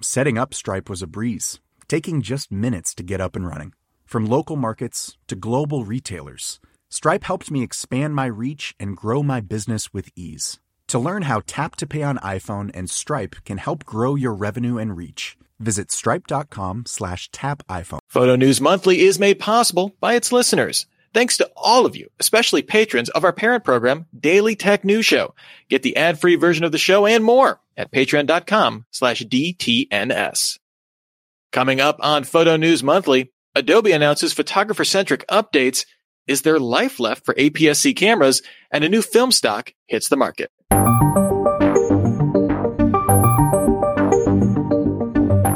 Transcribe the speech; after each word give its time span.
Setting 0.00 0.38
up 0.38 0.52
Stripe 0.52 0.90
was 0.90 1.02
a 1.02 1.06
breeze, 1.06 1.60
taking 1.88 2.20
just 2.20 2.50
minutes 2.52 2.94
to 2.94 3.02
get 3.02 3.20
up 3.20 3.36
and 3.36 3.46
running. 3.46 3.72
From 4.04 4.26
local 4.26 4.56
markets 4.56 5.16
to 5.28 5.36
global 5.36 5.84
retailers, 5.84 6.60
Stripe 6.88 7.24
helped 7.24 7.50
me 7.50 7.62
expand 7.62 8.14
my 8.14 8.26
reach 8.26 8.74
and 8.78 8.96
grow 8.96 9.22
my 9.22 9.40
business 9.40 9.92
with 9.92 10.08
ease. 10.16 10.60
To 10.88 10.98
learn 10.98 11.22
how 11.22 11.42
Tap 11.46 11.76
to 11.76 11.86
Pay 11.86 12.02
on 12.02 12.18
iPhone 12.18 12.70
and 12.74 12.90
Stripe 12.90 13.36
can 13.44 13.58
help 13.58 13.84
grow 13.84 14.14
your 14.14 14.34
revenue 14.34 14.78
and 14.78 14.96
reach, 14.96 15.36
visit 15.58 15.90
stripe.com 15.90 16.84
slash 16.86 17.30
tap 17.30 17.62
iPhone. 17.68 18.00
Photo 18.08 18.36
News 18.36 18.60
Monthly 18.60 19.00
is 19.00 19.18
made 19.18 19.38
possible 19.38 19.94
by 20.00 20.14
its 20.14 20.32
listeners. 20.32 20.86
Thanks 21.14 21.36
to 21.36 21.48
all 21.56 21.86
of 21.86 21.94
you, 21.96 22.10
especially 22.18 22.62
patrons 22.62 23.08
of 23.08 23.24
our 23.24 23.32
parent 23.32 23.62
program, 23.64 24.06
Daily 24.18 24.56
Tech 24.56 24.84
News 24.84 25.06
Show. 25.06 25.34
Get 25.70 25.84
the 25.84 25.96
ad-free 25.96 26.34
version 26.34 26.64
of 26.64 26.72
the 26.72 26.78
show 26.78 27.06
and 27.06 27.24
more 27.24 27.60
at 27.76 27.92
patreon.com 27.92 28.86
slash 28.90 29.22
DTNS. 29.22 30.58
Coming 31.52 31.80
up 31.80 31.98
on 32.00 32.24
Photo 32.24 32.56
News 32.56 32.82
Monthly, 32.82 33.32
Adobe 33.54 33.92
announces 33.92 34.32
photographer-centric 34.32 35.24
updates. 35.28 35.86
Is 36.26 36.42
there 36.42 36.58
life 36.58 36.98
left 36.98 37.24
for 37.24 37.34
APS-C 37.34 37.94
cameras? 37.94 38.42
And 38.72 38.82
a 38.82 38.88
new 38.88 39.02
film 39.02 39.30
stock 39.30 39.72
hits 39.86 40.08
the 40.08 40.16
market. 40.16 40.50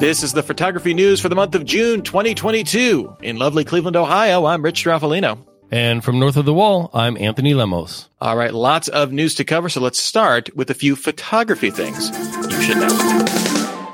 This 0.09 0.23
is 0.23 0.33
the 0.33 0.43
photography 0.43 0.95
news 0.95 1.21
for 1.21 1.29
the 1.29 1.35
month 1.35 1.55
of 1.55 1.67
June 1.67 2.01
2022. 2.01 3.19
In 3.21 3.37
lovely 3.37 3.63
Cleveland, 3.63 3.95
Ohio, 3.95 4.47
I'm 4.47 4.63
Rich 4.63 4.83
Stroffolino. 4.83 5.39
And 5.71 6.03
from 6.03 6.19
north 6.19 6.39
of 6.39 6.47
the 6.47 6.55
wall, 6.55 6.89
I'm 6.95 7.19
Anthony 7.19 7.53
Lemos. 7.53 8.09
All 8.19 8.35
right, 8.35 8.55
lots 8.55 8.89
of 8.89 9.13
news 9.13 9.35
to 9.35 9.45
cover, 9.45 9.69
so 9.69 9.83
let's 9.83 10.01
start 10.01 10.49
with 10.57 10.71
a 10.71 10.75
few 10.75 10.97
photography 10.97 11.71
things 11.71 12.09
you 12.51 12.63
should 12.63 12.79
know. 12.79 12.89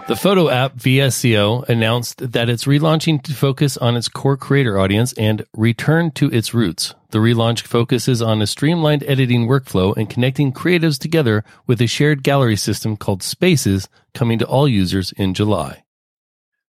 The 0.07 0.15
photo 0.15 0.51
app 0.51 0.77
VSCO 0.77 1.69
announced 1.69 2.31
that 2.31 2.49
it's 2.49 2.67
relaunching 2.67 3.21
to 3.25 3.33
focus 3.33 3.77
on 3.77 3.97
its 3.97 4.09
core 4.09 4.37
creator 4.37 4.79
audience 4.79 5.15
and 5.15 5.45
return 5.57 6.13
to 6.13 6.31
its 6.31 6.55
roots. 6.55 6.95
The 7.11 7.19
relaunch 7.19 7.63
focuses 7.63 8.23
on 8.23 8.41
a 8.41 8.47
streamlined 8.47 9.03
editing 9.09 9.49
workflow 9.49 9.97
and 9.97 10.09
connecting 10.09 10.53
creatives 10.53 10.97
together 10.97 11.43
with 11.67 11.81
a 11.81 11.89
shared 11.89 12.23
gallery 12.23 12.57
system 12.57 12.97
called 12.97 13.25
Spaces 13.25 13.89
coming 14.15 14.39
to 14.39 14.47
all 14.47 14.69
users 14.69 15.11
in 15.11 15.35
July. 15.35 15.84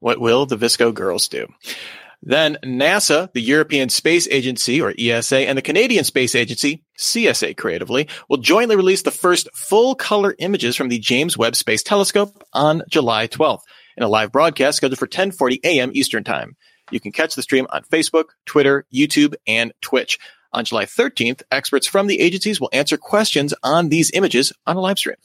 What 0.05 0.21
will 0.21 0.45
the 0.45 0.59
VSCO 0.59 0.93
girls 0.93 1.29
do? 1.29 1.47
Then 2.23 2.59
NASA, 2.63 3.33
the 3.33 3.41
European 3.41 3.89
Space 3.89 4.29
Agency 4.31 4.79
or 4.83 4.93
ESA 4.99 5.49
and 5.49 5.57
the 5.57 5.63
Canadian 5.63 6.05
Space 6.05 6.35
Agency, 6.35 6.85
CSA 6.99 7.57
creatively, 7.57 8.09
will 8.29 8.37
jointly 8.37 8.77
release 8.77 9.01
the 9.01 9.11
first 9.11 9.49
full 9.55 9.95
color 9.95 10.35
images 10.39 10.77
from 10.77 10.91
the 10.91 10.99
James 10.99 11.39
Webb 11.39 11.57
Space 11.57 11.83
Telescope 11.83 12.45
on 12.53 12.83
July 12.91 13.29
12th 13.29 13.63
in 13.97 14.03
a 14.03 14.09
live 14.09 14.31
broadcast 14.31 14.77
scheduled 14.77 14.99
for 14.99 15.07
1040 15.07 15.61
a.m. 15.65 15.91
Eastern 15.95 16.23
time. 16.23 16.55
You 16.91 17.01
can 17.01 17.11
catch 17.11 17.35
the 17.35 17.41
stream 17.41 17.67
on 17.71 17.85
Facebook, 17.85 18.25
Twitter, 18.45 18.85
YouTube, 18.93 19.37
and 19.47 19.73
Twitch. 19.81 20.19
On 20.53 20.67
July 20.67 20.85
13th, 20.85 21.45
experts 21.51 21.87
from 21.87 22.09
the 22.09 22.21
agencies 22.21 22.61
will 22.61 22.69
answer 22.75 22.99
questions 22.99 23.55
on 23.63 23.89
these 23.89 24.11
images 24.13 24.53
on 24.67 24.77
a 24.77 24.81
live 24.81 24.99
stream. 24.99 25.17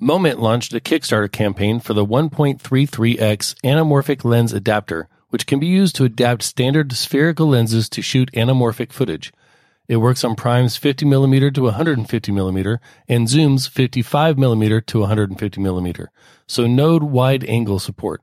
Moment 0.00 0.38
launched 0.38 0.72
a 0.74 0.80
Kickstarter 0.80 1.30
campaign 1.30 1.80
for 1.80 1.92
the 1.92 2.06
1.33x 2.06 3.56
anamorphic 3.64 4.24
lens 4.24 4.52
adapter, 4.52 5.08
which 5.30 5.44
can 5.44 5.58
be 5.58 5.66
used 5.66 5.96
to 5.96 6.04
adapt 6.04 6.44
standard 6.44 6.92
spherical 6.92 7.48
lenses 7.48 7.88
to 7.88 8.00
shoot 8.00 8.30
anamorphic 8.30 8.92
footage. 8.92 9.32
It 9.88 9.96
works 9.96 10.22
on 10.22 10.36
primes 10.36 10.78
50mm 10.78 11.52
to 11.54 11.62
150mm 11.62 12.78
and 13.08 13.26
zooms 13.26 13.68
55mm 13.68 14.86
to 14.86 14.98
150mm, 14.98 16.06
so 16.46 16.66
node 16.68 17.02
wide 17.02 17.44
angle 17.46 17.80
support. 17.80 18.22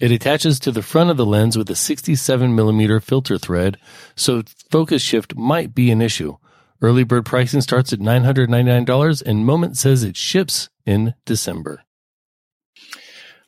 It 0.00 0.12
attaches 0.12 0.60
to 0.60 0.70
the 0.70 0.82
front 0.82 1.10
of 1.10 1.16
the 1.16 1.26
lens 1.26 1.58
with 1.58 1.68
a 1.68 1.72
67mm 1.72 3.02
filter 3.02 3.38
thread, 3.38 3.76
so 4.14 4.44
focus 4.70 5.02
shift 5.02 5.34
might 5.34 5.74
be 5.74 5.90
an 5.90 6.00
issue. 6.00 6.36
Early 6.80 7.02
bird 7.02 7.26
pricing 7.26 7.60
starts 7.60 7.92
at 7.92 7.98
$999 7.98 9.22
and 9.22 9.44
Moment 9.44 9.76
says 9.76 10.04
it 10.04 10.16
ships 10.16 10.68
in 10.88 11.12
December. 11.26 11.82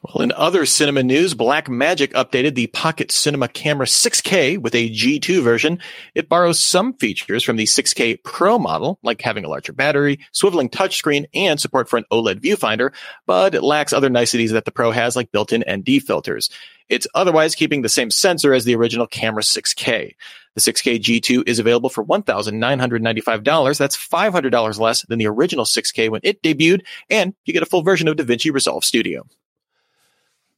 Well, 0.02 0.22
in 0.22 0.32
other 0.32 0.64
cinema 0.66 1.02
news, 1.02 1.34
Blackmagic 1.34 2.12
updated 2.12 2.54
the 2.54 2.68
Pocket 2.68 3.10
Cinema 3.10 3.48
Camera 3.48 3.86
6K 3.86 4.58
with 4.58 4.74
a 4.74 4.90
G2 4.90 5.42
version. 5.42 5.78
It 6.14 6.28
borrows 6.28 6.58
some 6.58 6.94
features 6.94 7.42
from 7.42 7.56
the 7.56 7.64
6K 7.64 8.22
Pro 8.24 8.58
model, 8.58 8.98
like 9.02 9.20
having 9.20 9.44
a 9.44 9.48
larger 9.48 9.72
battery, 9.72 10.20
swiveling 10.34 10.70
touchscreen, 10.70 11.26
and 11.34 11.60
support 11.60 11.88
for 11.88 11.96
an 11.98 12.04
OLED 12.10 12.40
viewfinder, 12.40 12.92
but 13.26 13.54
it 13.54 13.62
lacks 13.62 13.92
other 13.92 14.10
niceties 14.10 14.52
that 14.52 14.64
the 14.64 14.72
Pro 14.72 14.90
has, 14.90 15.16
like 15.16 15.32
built-in 15.32 15.64
ND 15.70 16.02
filters. 16.02 16.50
It's 16.88 17.06
otherwise 17.14 17.54
keeping 17.54 17.82
the 17.82 17.88
same 17.88 18.10
sensor 18.10 18.52
as 18.52 18.64
the 18.64 18.76
original 18.76 19.06
Camera 19.06 19.42
6K. 19.42 20.14
The 20.54 20.60
6K 20.60 20.98
G2 20.98 21.48
is 21.48 21.58
available 21.58 21.90
for 21.90 22.04
$1,995. 22.04 23.78
That's 23.78 23.96
$500 23.96 24.78
less 24.80 25.02
than 25.02 25.18
the 25.18 25.26
original 25.26 25.64
6K 25.64 26.10
when 26.10 26.20
it 26.24 26.42
debuted, 26.42 26.82
and 27.08 27.34
you 27.44 27.52
get 27.52 27.62
a 27.62 27.66
full 27.66 27.82
version 27.82 28.08
of 28.08 28.16
DaVinci 28.16 28.52
Resolve 28.52 28.84
Studio. 28.84 29.26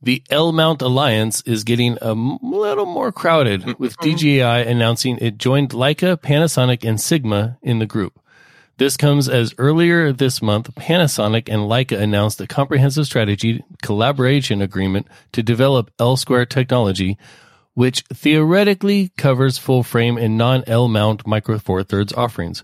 The 0.04 0.22
L 0.30 0.50
Mount 0.50 0.82
Alliance 0.82 1.42
is 1.42 1.62
getting 1.62 1.96
a 2.02 2.12
little 2.12 2.86
more 2.86 3.12
crowded 3.12 3.62
mm-hmm. 3.62 3.80
with 3.80 3.96
DJI 3.98 4.40
announcing 4.40 5.16
it 5.18 5.38
joined 5.38 5.70
Leica, 5.70 6.16
Panasonic, 6.16 6.84
and 6.84 7.00
Sigma 7.00 7.58
in 7.62 7.78
the 7.78 7.86
group. 7.86 8.18
This 8.78 8.96
comes 8.96 9.28
as 9.28 9.54
earlier 9.58 10.12
this 10.12 10.42
month, 10.42 10.74
Panasonic 10.74 11.48
and 11.48 11.62
Leica 11.70 12.00
announced 12.00 12.40
a 12.40 12.48
comprehensive 12.48 13.06
strategy 13.06 13.62
collaboration 13.82 14.60
agreement 14.60 15.06
to 15.32 15.42
develop 15.42 15.92
L 16.00 16.16
Square 16.16 16.46
technology, 16.46 17.16
which 17.74 18.02
theoretically 18.12 19.12
covers 19.16 19.58
full 19.58 19.82
frame 19.82 20.18
and 20.18 20.36
non 20.36 20.64
L 20.66 20.88
mount 20.88 21.26
micro 21.26 21.58
four 21.58 21.82
thirds 21.82 22.12
offerings. 22.12 22.62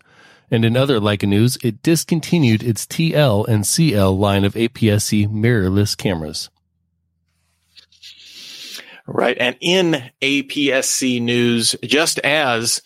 And 0.50 0.64
in 0.64 0.76
other 0.76 0.98
Leica 0.98 1.28
news, 1.28 1.58
it 1.62 1.82
discontinued 1.82 2.62
its 2.62 2.86
TL 2.86 3.46
and 3.48 3.66
CL 3.66 4.16
line 4.16 4.44
of 4.44 4.54
APS-C 4.54 5.26
mirrorless 5.26 5.96
cameras. 5.96 6.48
Right. 9.06 9.36
And 9.38 9.56
in 9.60 10.10
APS-C 10.22 11.20
news, 11.20 11.76
just 11.82 12.18
as 12.20 12.82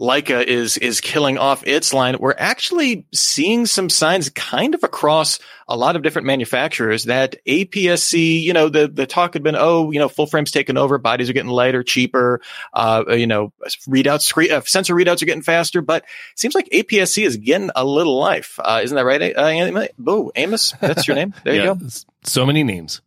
Leica 0.00 0.44
is, 0.44 0.76
is 0.76 1.00
killing 1.00 1.38
off 1.38 1.66
its 1.66 1.94
line, 1.94 2.16
we're 2.18 2.34
actually 2.36 3.06
seeing 3.14 3.64
some 3.64 3.88
signs 3.88 4.28
kind 4.30 4.74
of 4.74 4.84
across 4.84 5.38
a 5.68 5.76
lot 5.76 5.96
of 5.96 6.02
different 6.02 6.26
manufacturers 6.26 7.04
that 7.04 7.36
APS-C, 7.46 8.40
you 8.40 8.52
know, 8.52 8.68
the, 8.68 8.88
the 8.88 9.06
talk 9.06 9.32
had 9.32 9.42
been, 9.42 9.56
oh, 9.56 9.90
you 9.90 9.98
know, 9.98 10.08
full 10.08 10.26
frame's 10.26 10.50
taken 10.50 10.76
over, 10.76 10.98
bodies 10.98 11.30
are 11.30 11.32
getting 11.32 11.50
lighter, 11.50 11.82
cheaper, 11.82 12.40
uh, 12.74 13.04
you 13.08 13.26
know, 13.26 13.52
readouts, 13.88 14.22
screen, 14.22 14.52
uh, 14.52 14.60
sensor 14.62 14.94
readouts 14.94 15.22
are 15.22 15.26
getting 15.26 15.42
faster, 15.42 15.80
but 15.80 16.02
it 16.02 16.38
seems 16.38 16.54
like 16.54 16.68
APS-C 16.70 17.24
is 17.24 17.38
getting 17.38 17.70
a 17.74 17.84
little 17.84 18.18
life. 18.18 18.60
Uh, 18.62 18.80
isn't 18.84 18.94
that 18.94 19.04
right? 19.04 19.34
Uh, 19.34 20.28
Amos, 20.36 20.72
that's 20.80 21.08
your 21.08 21.14
name. 21.14 21.34
There 21.42 21.54
yeah, 21.54 21.72
you 21.72 21.74
go. 21.74 21.86
So 22.22 22.44
many 22.44 22.64
names. 22.64 23.00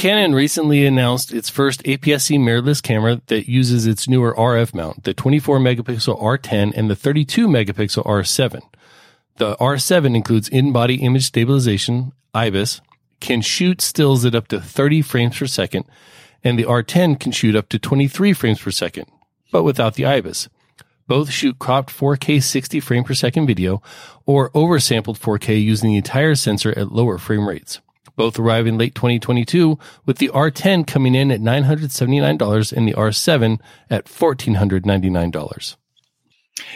Canon 0.00 0.34
recently 0.34 0.86
announced 0.86 1.30
its 1.30 1.50
first 1.50 1.82
APS-C 1.82 2.38
mirrorless 2.38 2.82
camera 2.82 3.20
that 3.26 3.50
uses 3.50 3.86
its 3.86 4.08
newer 4.08 4.34
RF 4.34 4.72
mount, 4.72 5.04
the 5.04 5.12
24 5.12 5.58
megapixel 5.58 6.18
R10 6.18 6.72
and 6.74 6.88
the 6.88 6.96
32 6.96 7.46
megapixel 7.46 8.06
R7. 8.06 8.62
The 9.36 9.56
R7 9.56 10.16
includes 10.16 10.48
in-body 10.48 11.02
image 11.02 11.26
stabilization, 11.26 12.12
IBIS, 12.32 12.80
can 13.20 13.42
shoot 13.42 13.82
stills 13.82 14.24
at 14.24 14.34
up 14.34 14.48
to 14.48 14.58
30 14.58 15.02
frames 15.02 15.38
per 15.38 15.46
second, 15.46 15.84
and 16.42 16.58
the 16.58 16.64
R10 16.64 17.20
can 17.20 17.30
shoot 17.30 17.54
up 17.54 17.68
to 17.68 17.78
23 17.78 18.32
frames 18.32 18.62
per 18.62 18.70
second, 18.70 19.04
but 19.52 19.64
without 19.64 19.96
the 19.96 20.06
IBIS. 20.06 20.48
Both 21.08 21.30
shoot 21.30 21.58
cropped 21.58 21.90
4K 21.90 22.42
60 22.42 22.80
frame 22.80 23.04
per 23.04 23.12
second 23.12 23.46
video 23.46 23.82
or 24.24 24.48
oversampled 24.52 25.18
4K 25.18 25.62
using 25.62 25.90
the 25.90 25.98
entire 25.98 26.36
sensor 26.36 26.70
at 26.78 26.90
lower 26.90 27.18
frame 27.18 27.46
rates. 27.46 27.82
Both 28.20 28.38
arrive 28.38 28.66
in 28.66 28.76
late 28.76 28.94
2022 28.94 29.78
with 30.04 30.18
the 30.18 30.28
R10 30.28 30.86
coming 30.86 31.14
in 31.14 31.30
at 31.30 31.40
$979 31.40 32.70
and 32.70 32.86
the 32.86 32.92
R7 32.92 33.58
at 33.88 34.04
$1,499. 34.04 35.76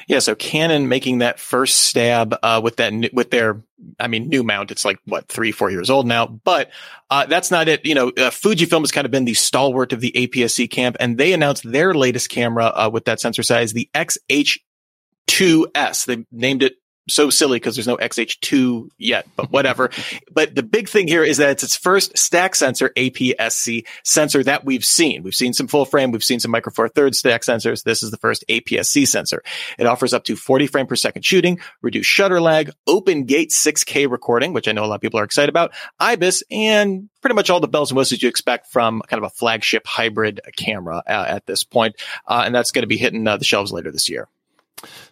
Yeah, 0.09 0.21
so 0.21 0.35
Canon 0.35 0.89
making 0.89 1.19
that 1.19 1.39
first 1.39 1.81
stab 1.81 2.35
uh, 2.43 2.63
with 2.65 2.77
that 2.77 2.95
with 3.13 3.31
their, 3.31 3.63
I 4.01 4.09
mean, 4.09 4.31
new 4.31 4.43
mount. 4.43 4.71
It's 4.71 4.87
like 4.87 4.99
what 5.05 5.29
three, 5.29 5.53
four 5.53 5.71
years 5.71 5.91
old 5.91 6.07
now, 6.07 6.27
but 6.27 6.71
uh, 7.11 7.27
that's 7.27 7.51
not 7.51 7.69
it. 7.69 7.85
You 7.85 7.95
know, 7.95 8.09
uh, 8.09 8.31
Fujifilm 8.31 8.81
has 8.81 8.91
kind 8.91 9.05
of 9.05 9.11
been 9.11 9.27
the 9.27 9.35
stalwart 9.35 9.93
of 9.93 10.01
the 10.01 10.13
APS-C 10.13 10.69
camp, 10.69 10.97
and 10.99 11.19
they 11.19 11.35
announced 11.35 11.71
their 11.71 11.93
latest 11.93 12.31
camera 12.31 12.73
uh, 12.75 12.89
with 12.91 13.05
that 13.05 13.21
sensor 13.21 13.43
size, 13.43 13.75
the 13.75 13.91
XH2S. 13.95 16.07
They 16.07 16.25
named 16.33 16.63
it 16.63 16.77
so 17.09 17.31
silly 17.31 17.57
because 17.57 17.77
there's 17.77 17.87
no 17.87 17.97
XH2 17.97 18.91
yet, 18.99 19.27
but 19.37 19.51
whatever. 19.51 19.91
but 20.33 20.55
the 20.55 20.63
big 20.63 20.89
thing 20.89 21.09
here 21.09 21.25
is 21.25 21.39
that 21.39 21.51
it's 21.51 21.63
its 21.63 21.77
first 21.77 22.17
stack 22.17 22.55
sensor 22.55 22.91
APS-C 22.97 23.85
sensor 24.03 24.43
that 24.45 24.65
we've 24.65 24.85
seen. 24.85 25.23
We've 25.23 25.35
seen 25.35 25.53
some 25.53 25.69
full 25.69 25.85
frame. 25.85 26.13
We've 26.13 26.25
seen 26.25 26.41
some 26.41 26.51
micro 26.51 26.73
four 26.73 26.89
thirds 26.89 27.19
stack 27.19 27.43
sensors. 27.43 27.85
This 27.85 28.03
is 28.03 28.11
the 28.11 28.17
first 28.17 28.45
APS-C 28.49 29.07
sensor. 29.07 29.43
It 29.79 29.87
offers 29.87 30.15
up 30.15 30.25
to 30.25 30.37
40 30.37 30.67
frame 30.67 30.87
per 30.87 30.97
second 30.97 31.25
shooting, 31.25 31.61
reduced 31.83 32.11
shutter 32.11 32.41
lag, 32.41 32.71
open 32.87 33.25
gate 33.25 33.51
6K 33.51 34.11
recording, 34.11 34.53
which 34.53 34.69
I 34.69 34.73
know 34.73 34.85
a 34.85 34.87
lot 34.87 34.97
of 34.97 35.01
people 35.01 35.21
are 35.21 35.25
excited 35.25 35.49
about, 35.49 35.73
IBIS, 36.01 36.43
and 36.51 37.09
pretty 37.21 37.35
much 37.35 37.51
all 37.51 37.61
the 37.61 37.69
bells 37.69 37.91
and 37.91 37.97
whistles 37.97 38.23
you 38.23 38.29
expect 38.29 38.67
from 38.69 39.03
kind 39.09 39.23
of 39.23 39.27
a 39.27 39.35
flagship 39.35 39.87
hybrid 39.87 40.41
camera 40.57 41.03
uh, 41.07 41.25
at 41.27 41.47
this 41.47 41.65
point. 41.65 41.97
Uh, 42.27 42.43
and 42.45 42.55
that's 42.55 42.71
going 42.71 42.83
to 42.83 42.87
be 42.87 42.97
hitting 42.97 43.27
uh, 43.27 43.37
the 43.37 43.45
shelves 43.45 43.73
later 43.73 43.91
this 43.91 44.09
year. 44.09 44.29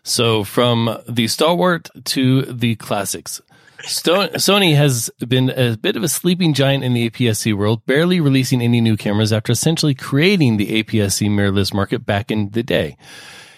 So 0.02 0.44
from 0.44 0.98
the 1.08 1.28
stalwart 1.28 1.88
to 2.04 2.42
the 2.42 2.76
classics. 2.76 3.40
Sony 3.82 4.76
has 4.76 5.10
been 5.26 5.50
a 5.50 5.76
bit 5.76 5.96
of 5.96 6.04
a 6.04 6.08
sleeping 6.08 6.54
giant 6.54 6.84
in 6.84 6.94
the 6.94 7.10
APS-C 7.10 7.52
world, 7.52 7.84
barely 7.84 8.20
releasing 8.20 8.62
any 8.62 8.80
new 8.80 8.96
cameras 8.96 9.32
after 9.32 9.50
essentially 9.50 9.94
creating 9.94 10.56
the 10.56 10.82
APS-C 10.82 11.28
mirrorless 11.28 11.74
market 11.74 12.06
back 12.06 12.30
in 12.30 12.50
the 12.50 12.62
day. 12.62 12.96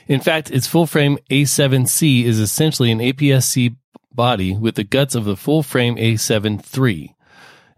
In 0.06 0.20
fact, 0.20 0.50
its 0.50 0.66
full 0.66 0.86
frame 0.86 1.18
A7C 1.30 2.24
is 2.24 2.40
essentially 2.40 2.90
an 2.90 3.00
APS-C 3.00 3.76
body 4.12 4.56
with 4.56 4.76
the 4.76 4.84
guts 4.84 5.14
of 5.14 5.24
the 5.26 5.36
full 5.36 5.62
frame 5.62 5.96
A7 5.96 6.78
III 6.78 7.13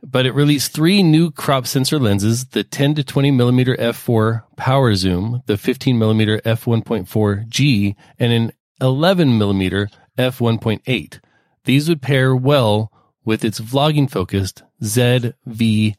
but 0.08 0.25
it 0.25 0.32
released 0.32 0.73
three 0.73 1.03
new 1.03 1.32
crop 1.32 1.67
sensor 1.67 1.99
lenses, 1.99 2.44
the 2.47 2.62
10 2.62 2.94
to 2.94 3.05
20 3.05 3.32
millimeter 3.32 3.75
f4 3.76 4.44
power 4.56 4.94
zoom, 4.94 5.43
the 5.47 5.56
15 5.56 5.99
millimeter 5.99 6.38
f1.4 6.44 7.49
G, 7.49 7.97
and 8.19 8.32
an 8.32 8.53
11 8.81 9.37
millimeter 9.37 9.88
f1.8. 10.17 11.20
These 11.64 11.88
would 11.88 12.03
pair 12.03 12.37
well 12.37 12.93
with 13.25 13.44
its 13.44 13.58
vlogging 13.58 14.08
focused 14.08 14.62
ZV-E10. 14.82 15.97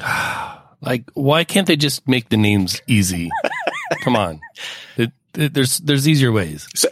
like, 0.82 1.10
why 1.14 1.44
can't 1.44 1.66
they 1.66 1.76
just 1.76 2.06
make 2.06 2.28
the 2.28 2.36
names 2.36 2.82
easy? 2.86 3.30
Come 4.02 4.16
on. 4.16 4.40
It, 4.98 5.12
it, 5.34 5.54
there's, 5.54 5.78
there's 5.78 6.06
easier 6.06 6.30
ways. 6.30 6.68
So, 6.74 6.90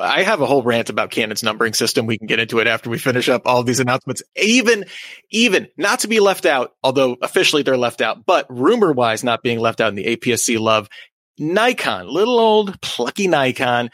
I 0.00 0.22
have 0.22 0.40
a 0.40 0.46
whole 0.46 0.62
rant 0.62 0.88
about 0.88 1.10
Canon's 1.10 1.42
numbering 1.42 1.74
system. 1.74 2.06
We 2.06 2.16
can 2.16 2.26
get 2.26 2.38
into 2.38 2.58
it 2.60 2.66
after 2.66 2.88
we 2.88 2.98
finish 2.98 3.28
up 3.28 3.42
all 3.44 3.62
these 3.62 3.80
announcements. 3.80 4.22
Even, 4.34 4.86
even 5.30 5.68
not 5.76 6.00
to 6.00 6.08
be 6.08 6.20
left 6.20 6.46
out, 6.46 6.74
although 6.82 7.16
officially 7.20 7.62
they're 7.62 7.76
left 7.76 8.00
out, 8.00 8.24
but 8.24 8.46
rumor 8.48 8.92
wise 8.92 9.22
not 9.22 9.42
being 9.42 9.58
left 9.58 9.80
out 9.80 9.90
in 9.90 9.94
the 9.94 10.16
APS-C 10.16 10.56
love. 10.56 10.88
Nikon, 11.38 12.08
little 12.08 12.38
old 12.38 12.80
plucky 12.80 13.26
Nikon 13.26 13.90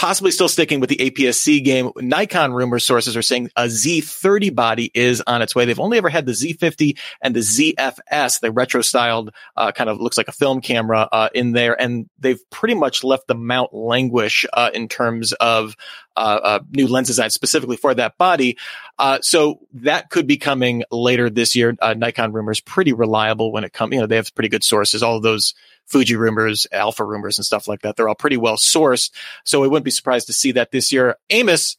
possibly 0.00 0.30
still 0.30 0.48
sticking 0.48 0.80
with 0.80 0.88
the 0.88 0.96
APS-C 0.96 1.60
game. 1.60 1.90
Nikon 1.98 2.54
rumor 2.54 2.78
sources 2.78 3.18
are 3.18 3.22
saying 3.22 3.50
a 3.54 3.64
Z30 3.64 4.54
body 4.54 4.90
is 4.94 5.22
on 5.26 5.42
its 5.42 5.54
way. 5.54 5.66
They've 5.66 5.78
only 5.78 5.98
ever 5.98 6.08
had 6.08 6.24
the 6.24 6.32
Z50 6.32 6.98
and 7.20 7.36
the 7.36 7.40
Zfc, 7.40 8.40
the 8.40 8.50
retro 8.50 8.80
styled, 8.80 9.30
uh, 9.58 9.72
kind 9.72 9.90
of 9.90 10.00
looks 10.00 10.16
like 10.16 10.28
a 10.28 10.32
film 10.32 10.62
camera, 10.62 11.06
uh, 11.12 11.28
in 11.34 11.52
there. 11.52 11.78
And 11.78 12.08
they've 12.18 12.40
pretty 12.48 12.76
much 12.76 13.04
left 13.04 13.26
the 13.26 13.34
mount 13.34 13.74
languish, 13.74 14.46
uh, 14.54 14.70
in 14.72 14.88
terms 14.88 15.34
of, 15.34 15.76
uh, 16.20 16.40
uh, 16.42 16.60
new 16.70 16.86
lens 16.86 17.08
design 17.08 17.30
specifically 17.30 17.78
for 17.78 17.94
that 17.94 18.18
body. 18.18 18.58
Uh, 18.98 19.18
so 19.22 19.58
that 19.72 20.10
could 20.10 20.26
be 20.26 20.36
coming 20.36 20.84
later 20.90 21.30
this 21.30 21.56
year. 21.56 21.74
Nikon 21.96 22.32
rumors 22.32 22.60
pretty 22.60 22.92
reliable 22.92 23.52
when 23.52 23.64
it 23.64 23.72
comes, 23.72 23.94
you 23.94 24.00
know, 24.00 24.06
they 24.06 24.16
have 24.16 24.34
pretty 24.34 24.50
good 24.50 24.62
sources. 24.62 25.02
All 25.02 25.16
of 25.16 25.22
those 25.22 25.54
Fuji 25.86 26.16
rumors, 26.16 26.66
alpha 26.70 27.04
rumors 27.04 27.38
and 27.38 27.44
stuff 27.46 27.66
like 27.66 27.80
that. 27.80 27.96
They're 27.96 28.08
all 28.08 28.14
pretty 28.14 28.36
well 28.36 28.56
sourced. 28.56 29.10
So 29.44 29.64
I 29.64 29.66
wouldn't 29.66 29.84
be 29.84 29.90
surprised 29.90 30.26
to 30.26 30.34
see 30.34 30.52
that 30.52 30.70
this 30.70 30.92
year. 30.92 31.16
Amos, 31.30 31.78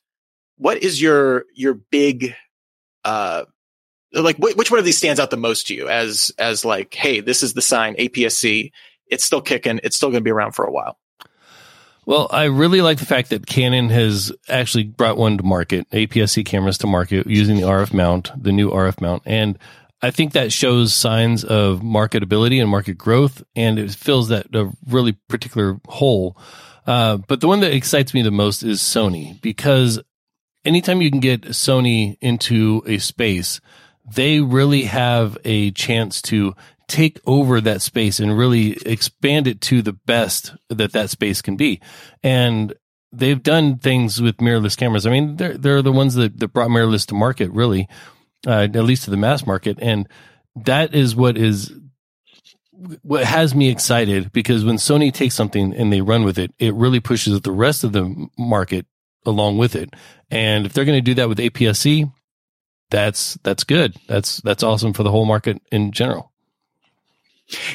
what 0.58 0.80
is 0.80 1.00
your, 1.00 1.46
your 1.54 1.76
big, 1.76 2.36
uh, 3.06 3.46
like 4.12 4.38
wh- 4.38 4.58
which 4.58 4.72
one 4.72 4.80
of 4.80 4.86
these 4.86 4.98
stands 4.98 5.20
out 5.20 5.30
the 5.30 5.38
most 5.38 5.68
to 5.68 5.76
you 5.76 5.88
as, 5.88 6.32
as 6.40 6.66
like, 6.66 6.96
Hey, 6.96 7.20
this 7.20 7.44
is 7.44 7.54
the 7.54 7.62
sign 7.62 7.96
APS-C. 7.96 8.74
It's 9.06 9.24
still 9.24 9.42
kicking. 9.42 9.80
It's 9.84 9.96
still 9.96 10.10
going 10.10 10.22
to 10.22 10.28
be 10.28 10.32
around 10.32 10.54
for 10.54 10.66
a 10.66 10.72
while. 10.72 10.98
Well, 12.06 12.28
I 12.32 12.46
really 12.46 12.82
like 12.82 12.98
the 12.98 13.06
fact 13.06 13.30
that 13.30 13.46
Canon 13.46 13.90
has 13.90 14.32
actually 14.50 14.86
brought 14.86 15.18
one 15.18 15.38
to 15.38 15.44
market, 15.44 15.88
APS-C 15.92 16.44
cameras 16.44 16.80
to 16.80 16.88
market 16.88 17.28
using 17.28 17.58
the 17.58 17.64
RF 17.64 17.94
mount, 17.94 18.32
the 18.42 18.52
new 18.52 18.72
RF 18.72 19.02
mount. 19.02 19.22
And 19.26 19.60
I 20.02 20.10
think 20.10 20.34
that 20.34 20.52
shows 20.52 20.96
signs 20.96 21.44
of 21.44 21.82
marketability 21.82 22.60
and 22.60 22.70
market 22.70 22.98
growth, 22.98 23.44
and 23.56 23.78
it 23.78 23.92
fills 23.92 24.30
that 24.30 24.48
a 24.56 24.72
really 24.88 25.14
particular 25.30 25.80
hole. 25.88 26.36
Uh, 26.88 27.18
but 27.18 27.40
the 27.40 27.48
one 27.48 27.60
that 27.60 27.74
excites 27.74 28.14
me 28.14 28.24
the 28.24 28.32
most 28.32 28.64
is 28.64 28.82
Sony 28.82 29.40
because 29.42 30.00
anytime 30.66 31.02
you 31.02 31.12
can 31.12 31.20
get 31.20 31.42
Sony 31.42 32.18
into 32.20 32.82
a 32.88 32.98
space, 32.98 33.62
they 34.16 34.40
really 34.40 34.84
have 34.84 35.38
a 35.46 35.70
chance 35.72 36.22
to 36.24 36.56
take 36.92 37.20
over 37.26 37.62
that 37.62 37.82
space 37.82 38.20
and 38.20 38.38
really 38.38 38.74
expand 38.86 39.48
it 39.48 39.62
to 39.62 39.82
the 39.82 39.94
best 39.94 40.54
that 40.70 40.92
that 40.92 41.10
space 41.10 41.42
can 41.42 41.56
be. 41.56 41.80
And 42.22 42.74
they've 43.14 43.42
done 43.42 43.78
things 43.78 44.22
with 44.22 44.38
mirrorless 44.38 44.78
cameras. 44.78 45.08
I 45.08 45.12
mean, 45.12 45.38
they're, 45.38 45.58
they're 45.58 45.82
the 45.82 45.92
ones 45.92 46.16
that, 46.16 46.40
that 46.40 46.50
brought 46.50 46.70
mirrorless 46.70 47.06
to 47.08 47.16
market, 47.16 47.50
really 47.52 47.88
uh, 48.46 48.68
at 48.74 48.76
least 48.76 49.06
to 49.06 49.12
the 49.12 49.18
mass 49.18 49.46
market. 49.46 49.78
And 49.82 50.08
that 50.56 50.94
is 50.94 51.16
what 51.16 51.38
is 51.38 51.74
what 53.04 53.24
has 53.24 53.54
me 53.54 53.70
excited 53.70 54.32
because 54.32 54.66
when 54.66 54.78
Sony 54.78 55.14
takes 55.14 55.36
something 55.36 55.74
and 55.74 55.94
they 55.94 56.02
run 56.02 56.24
with 56.24 56.40
it, 56.40 56.52
it 56.58 56.74
really 56.74 57.00
pushes 57.00 57.40
the 57.40 57.52
rest 57.52 57.84
of 57.84 57.94
the 57.94 58.28
market 58.38 58.86
along 59.26 59.60
with 59.60 59.76
it. 59.76 59.94
And 60.32 60.66
if 60.66 60.74
they're 60.74 60.86
going 60.86 60.98
to 60.98 61.02
do 61.02 61.14
that 61.16 61.30
with 61.30 61.38
APS-C, 61.38 62.08
that's 62.90 63.36
that's 63.44 63.64
good. 63.64 63.96
That's 64.08 64.42
that's 64.42 64.64
awesome 64.64 64.94
for 64.94 65.04
the 65.04 65.12
whole 65.12 65.26
market 65.26 65.62
in 65.72 65.92
general. 65.92 66.31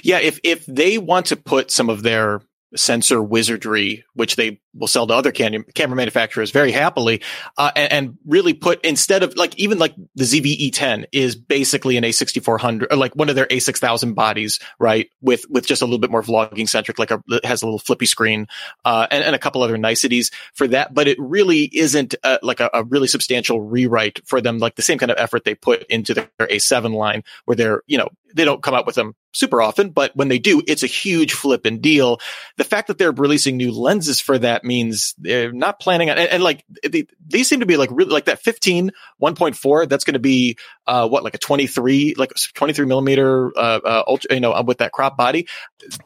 Yeah, 0.02 0.18
if 0.18 0.40
if 0.42 0.64
they 0.66 0.98
want 0.98 1.26
to 1.26 1.36
put 1.36 1.70
some 1.70 1.90
of 1.90 2.02
their 2.02 2.42
sensor 2.74 3.22
wizardry, 3.22 4.04
which 4.14 4.36
they 4.36 4.60
will 4.78 4.86
sell 4.86 5.06
to 5.06 5.14
other 5.14 5.32
camera 5.32 5.96
manufacturers 5.96 6.50
very 6.50 6.72
happily, 6.72 7.22
uh, 7.56 7.70
and, 7.74 7.92
and, 7.92 8.18
really 8.26 8.54
put 8.54 8.84
instead 8.84 9.22
of 9.22 9.36
like 9.36 9.56
even 9.58 9.78
like 9.78 9.94
the 10.14 10.24
ZV-E10 10.24 11.06
is 11.12 11.36
basically 11.36 11.96
an 11.96 12.04
A6400 12.04 12.86
or 12.90 12.96
like 12.96 13.14
one 13.14 13.28
of 13.28 13.36
their 13.36 13.46
A6000 13.46 14.14
bodies, 14.14 14.58
right? 14.78 15.08
With 15.20 15.44
with 15.48 15.66
just 15.66 15.82
a 15.82 15.84
little 15.84 15.98
bit 15.98 16.10
more 16.10 16.22
vlogging 16.22 16.68
centric, 16.68 16.98
like 16.98 17.10
a 17.10 17.22
has 17.44 17.62
a 17.62 17.66
little 17.66 17.78
flippy 17.78 18.06
screen, 18.06 18.46
uh, 18.84 19.06
and, 19.10 19.24
and 19.24 19.34
a 19.34 19.38
couple 19.38 19.62
other 19.62 19.78
niceties 19.78 20.30
for 20.54 20.66
that. 20.68 20.94
But 20.94 21.08
it 21.08 21.18
really 21.20 21.64
isn't 21.72 22.14
uh, 22.22 22.38
like 22.42 22.60
a, 22.60 22.70
a, 22.72 22.84
really 22.84 23.08
substantial 23.08 23.60
rewrite 23.60 24.20
for 24.26 24.40
them, 24.40 24.58
like 24.58 24.76
the 24.76 24.82
same 24.82 24.98
kind 24.98 25.10
of 25.10 25.18
effort 25.18 25.44
they 25.44 25.54
put 25.54 25.84
into 25.84 26.14
their 26.14 26.28
A7 26.40 26.94
line, 26.94 27.22
where 27.44 27.56
they're 27.56 27.82
you 27.86 27.98
know 27.98 28.08
they 28.34 28.44
don't 28.44 28.62
come 28.62 28.74
out 28.74 28.86
with 28.86 28.94
them 28.94 29.14
super 29.32 29.60
often, 29.62 29.90
but 29.90 30.14
when 30.16 30.28
they 30.28 30.38
do, 30.38 30.62
it's 30.66 30.82
a 30.82 30.88
huge 30.88 31.32
flipping 31.32 31.80
deal. 31.80 32.20
The 32.56 32.64
fact 32.64 32.88
that 32.88 32.98
they're 32.98 33.12
releasing 33.12 33.56
new 33.56 33.72
lenses 33.72 34.20
for 34.20 34.38
that 34.38 34.64
means 34.66 35.14
they're 35.18 35.52
not 35.52 35.80
planning 35.80 36.10
on, 36.10 36.18
and, 36.18 36.28
and 36.28 36.42
like 36.42 36.64
they, 36.82 37.06
these 37.26 37.48
seem 37.48 37.60
to 37.60 37.66
be 37.66 37.76
like 37.76 37.90
really 37.92 38.10
like 38.10 38.26
that 38.26 38.40
15 38.40 38.92
1.4. 39.20 39.88
That's 39.88 40.04
going 40.04 40.14
to 40.14 40.20
be 40.20 40.58
uh, 40.86 41.08
what 41.08 41.24
like 41.24 41.34
a 41.34 41.38
23 41.38 42.14
like 42.16 42.32
23 42.54 42.86
millimeter 42.86 43.56
uh, 43.56 43.80
uh 43.84 44.02
ultra, 44.06 44.34
you 44.34 44.40
know 44.40 44.60
with 44.62 44.78
that 44.78 44.92
crop 44.92 45.16
body. 45.16 45.46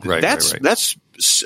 Right. 0.04 0.20
That's 0.20 0.52
right, 0.52 0.54
right. 0.54 0.62
that's. 0.62 0.96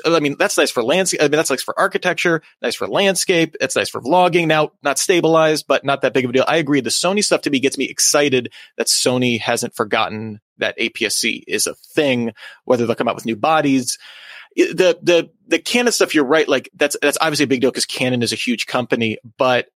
I 0.05 0.21
mean, 0.21 0.37
that's 0.39 0.57
nice 0.57 0.71
for 0.71 0.81
landscape. 0.81 1.21
I 1.21 1.23
mean, 1.23 1.31
that's 1.31 1.49
nice 1.49 1.61
for 1.61 1.77
architecture, 1.77 2.41
nice 2.61 2.75
for 2.75 2.87
landscape. 2.87 3.57
It's 3.59 3.75
nice 3.75 3.89
for 3.89 3.99
vlogging. 3.99 4.47
Now, 4.47 4.71
not 4.83 4.97
stabilized, 4.97 5.65
but 5.67 5.83
not 5.83 6.01
that 6.03 6.13
big 6.13 6.23
of 6.23 6.29
a 6.29 6.33
deal. 6.33 6.45
I 6.47 6.57
agree. 6.57 6.79
The 6.79 6.89
Sony 6.91 7.21
stuff 7.21 7.41
to 7.41 7.49
me 7.49 7.59
gets 7.59 7.77
me 7.77 7.83
excited 7.83 8.53
that 8.77 8.87
Sony 8.87 9.37
hasn't 9.37 9.75
forgotten 9.75 10.39
that 10.59 10.77
APS-C 10.77 11.43
is 11.45 11.67
a 11.67 11.73
thing, 11.73 12.31
whether 12.63 12.85
they'll 12.85 12.95
come 12.95 13.09
out 13.09 13.15
with 13.15 13.25
new 13.25 13.35
bodies 13.35 13.97
the 14.55 14.97
the 15.01 15.29
the 15.47 15.59
Canon 15.59 15.91
stuff, 15.91 16.15
you're 16.15 16.25
right. 16.25 16.47
Like 16.47 16.69
that's 16.75 16.97
that's 17.01 17.17
obviously 17.21 17.43
a 17.43 17.47
big 17.47 17.61
deal 17.61 17.71
because 17.71 17.85
Canon 17.85 18.23
is 18.23 18.33
a 18.33 18.37
huge 18.37 18.65
company. 18.65 19.17
But 19.37 19.67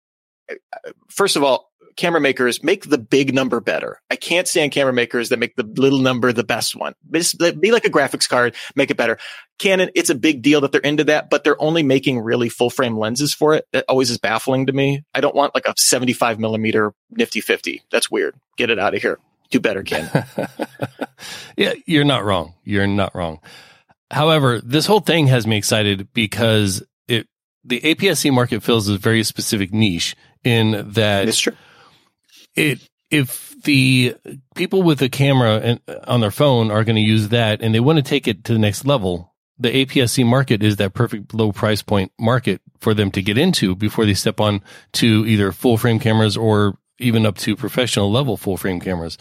uh, 0.49 0.91
first 1.09 1.35
of 1.35 1.43
all, 1.43 1.69
camera 1.99 2.21
makers 2.21 2.63
make 2.63 2.89
the 2.89 2.97
big 2.97 3.33
number 3.33 3.59
better. 3.59 4.01
I 4.09 4.15
can't 4.15 4.47
stand 4.47 4.71
camera 4.71 4.93
makers 4.93 5.29
that 5.29 5.39
make 5.39 5.55
the 5.57 5.63
little 5.63 5.99
number 5.99 6.31
the 6.31 6.45
best 6.45 6.75
one. 6.75 6.93
Just 7.11 7.37
be 7.59 7.71
like 7.71 7.85
a 7.85 7.89
graphics 7.89 8.27
card, 8.27 8.55
make 8.73 8.89
it 8.89 8.95
better. 8.95 9.17
Canon, 9.57 9.89
it's 9.95 10.09
a 10.09 10.15
big 10.15 10.41
deal 10.41 10.61
that 10.61 10.71
they're 10.71 10.79
into 10.81 11.03
that, 11.03 11.29
but 11.29 11.43
they're 11.43 11.61
only 11.61 11.83
making 11.83 12.19
really 12.19 12.47
full 12.47 12.69
frame 12.69 12.97
lenses 12.97 13.33
for 13.33 13.53
it. 13.53 13.67
That 13.73 13.83
always 13.89 14.09
is 14.09 14.17
baffling 14.17 14.67
to 14.67 14.73
me. 14.73 15.03
I 15.13 15.19
don't 15.19 15.35
want 15.35 15.53
like 15.53 15.67
a 15.67 15.73
75 15.77 16.39
millimeter 16.39 16.93
nifty 17.11 17.41
50. 17.41 17.83
That's 17.91 18.09
weird. 18.09 18.35
Get 18.55 18.69
it 18.69 18.79
out 18.79 18.95
of 18.95 19.01
here. 19.01 19.19
Do 19.51 19.59
better, 19.59 19.83
Ken. 19.83 20.09
yeah, 21.57 21.73
you're 21.85 22.05
not 22.05 22.23
wrong. 22.23 22.53
You're 22.63 22.87
not 22.87 23.13
wrong. 23.13 23.41
However, 24.11 24.59
this 24.61 24.85
whole 24.85 25.01
thing 25.01 25.27
has 25.27 25.45
me 25.45 25.57
excited 25.57 26.11
because 26.13 26.83
it 27.07 27.27
the 27.63 27.79
APS-C 27.81 28.31
market 28.31 28.63
fills 28.63 28.87
a 28.87 28.97
very 28.97 29.23
specific 29.23 29.71
niche 29.71 30.15
in 30.43 30.91
that 30.93 31.47
it 32.55 32.79
if 33.11 33.55
the 33.63 34.15
people 34.55 34.83
with 34.83 35.01
a 35.01 35.09
camera 35.09 35.79
uh, 35.87 35.93
on 36.07 36.21
their 36.21 36.31
phone 36.31 36.71
are 36.71 36.83
going 36.83 36.95
to 36.95 37.01
use 37.01 37.29
that 37.29 37.61
and 37.61 37.73
they 37.73 37.79
want 37.79 37.97
to 37.97 38.03
take 38.03 38.27
it 38.27 38.43
to 38.45 38.53
the 38.53 38.59
next 38.59 38.85
level, 38.85 39.33
the 39.57 39.85
APS-C 39.85 40.23
market 40.23 40.63
is 40.63 40.77
that 40.77 40.93
perfect 40.93 41.33
low 41.33 41.51
price 41.51 41.81
point 41.81 42.11
market 42.19 42.61
for 42.79 42.93
them 42.93 43.11
to 43.11 43.21
get 43.21 43.37
into 43.37 43.75
before 43.75 44.05
they 44.05 44.13
step 44.13 44.39
on 44.39 44.61
to 44.93 45.25
either 45.27 45.51
full 45.51 45.77
frame 45.77 45.99
cameras 45.99 46.37
or 46.37 46.77
even 46.99 47.25
up 47.25 47.37
to 47.37 47.55
professional 47.55 48.11
level 48.11 48.37
full 48.37 48.57
frame 48.57 48.79
cameras. 48.79 49.17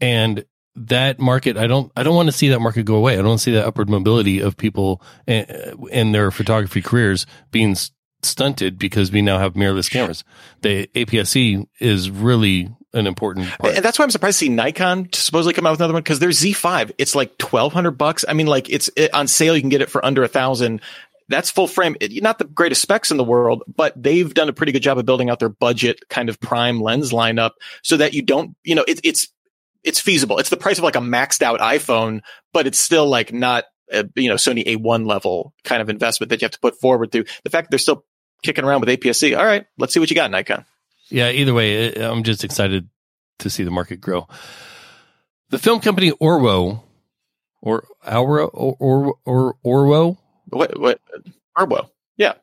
And 0.00 0.44
that 0.86 1.18
market, 1.18 1.56
I 1.56 1.66
don't, 1.66 1.92
I 1.96 2.02
don't 2.02 2.14
want 2.14 2.28
to 2.28 2.32
see 2.32 2.48
that 2.48 2.60
market 2.60 2.84
go 2.84 2.94
away. 2.94 3.14
I 3.14 3.16
don't 3.16 3.28
want 3.28 3.40
to 3.40 3.44
see 3.44 3.52
that 3.52 3.66
upward 3.66 3.90
mobility 3.90 4.40
of 4.40 4.56
people 4.56 5.02
eh, 5.26 5.44
eh, 5.48 5.72
in 5.90 6.12
their 6.12 6.30
photography 6.30 6.82
careers 6.82 7.26
being 7.50 7.76
stunted 8.22 8.78
because 8.78 9.12
we 9.12 9.22
now 9.22 9.38
have 9.38 9.54
mirrorless 9.54 9.90
cameras. 9.90 10.24
The 10.62 10.86
APS-C 10.94 11.66
is 11.80 12.10
really 12.10 12.70
an 12.94 13.06
important 13.06 13.48
part. 13.58 13.74
And 13.74 13.84
that's 13.84 13.98
why 13.98 14.04
I'm 14.04 14.10
surprised 14.10 14.38
to 14.38 14.46
see 14.46 14.48
Nikon 14.48 15.08
supposedly 15.12 15.52
come 15.52 15.66
out 15.66 15.72
with 15.72 15.80
another 15.80 15.92
one 15.92 16.02
because 16.02 16.18
their 16.18 16.30
Z5, 16.30 16.92
it's 16.98 17.14
like 17.14 17.40
1200 17.40 17.92
bucks. 17.92 18.24
I 18.28 18.32
mean, 18.32 18.46
like 18.46 18.70
it's 18.70 18.90
it, 18.96 19.12
on 19.14 19.28
sale. 19.28 19.54
You 19.54 19.62
can 19.62 19.68
get 19.68 19.82
it 19.82 19.90
for 19.90 20.04
under 20.04 20.22
a 20.22 20.28
thousand. 20.28 20.80
That's 21.28 21.50
full 21.50 21.66
frame. 21.66 21.96
It, 22.00 22.22
not 22.22 22.38
the 22.38 22.46
greatest 22.46 22.80
specs 22.80 23.10
in 23.10 23.18
the 23.18 23.24
world, 23.24 23.62
but 23.66 24.00
they've 24.02 24.32
done 24.32 24.48
a 24.48 24.52
pretty 24.54 24.72
good 24.72 24.82
job 24.82 24.98
of 24.98 25.04
building 25.04 25.28
out 25.28 25.38
their 25.38 25.50
budget 25.50 26.08
kind 26.08 26.30
of 26.30 26.40
prime 26.40 26.80
lens 26.80 27.12
lineup 27.12 27.52
so 27.82 27.98
that 27.98 28.14
you 28.14 28.22
don't, 28.22 28.56
you 28.64 28.74
know, 28.74 28.84
it, 28.88 29.00
it's, 29.04 29.28
it's 29.84 30.00
feasible. 30.00 30.38
It's 30.38 30.50
the 30.50 30.56
price 30.56 30.78
of 30.78 30.84
like 30.84 30.96
a 30.96 31.00
maxed 31.00 31.42
out 31.42 31.60
iPhone, 31.60 32.20
but 32.52 32.66
it's 32.66 32.78
still 32.78 33.06
like 33.06 33.32
not 33.32 33.64
a, 33.92 34.08
you 34.16 34.28
know, 34.28 34.34
Sony 34.34 34.64
A1 34.66 35.06
level 35.06 35.54
kind 35.64 35.80
of 35.80 35.88
investment 35.88 36.30
that 36.30 36.40
you 36.40 36.46
have 36.46 36.52
to 36.52 36.60
put 36.60 36.80
forward 36.80 37.12
through 37.12 37.24
the 37.44 37.50
fact 37.50 37.66
that 37.66 37.70
they're 37.70 37.78
still 37.78 38.04
kicking 38.42 38.64
around 38.64 38.80
with 38.80 38.88
APS-C. 38.88 39.34
All 39.34 39.44
right, 39.44 39.66
let's 39.78 39.94
see 39.94 40.00
what 40.00 40.10
you 40.10 40.16
got, 40.16 40.30
Nikon. 40.30 40.64
Yeah, 41.10 41.30
either 41.30 41.54
way, 41.54 41.94
I'm 41.94 42.22
just 42.22 42.44
excited 42.44 42.88
to 43.38 43.50
see 43.50 43.64
the 43.64 43.70
market 43.70 44.00
grow. 44.00 44.28
The 45.50 45.58
film 45.58 45.80
company 45.80 46.10
Orwo, 46.12 46.82
or 47.62 47.86
Auro, 48.04 48.46
or, 48.48 49.14
or, 49.24 49.54
or 49.62 49.86
Orwo? 49.86 50.18
What, 50.50 50.78
what, 50.78 51.00
Orwo. 51.56 51.88
Yeah. 52.16 52.34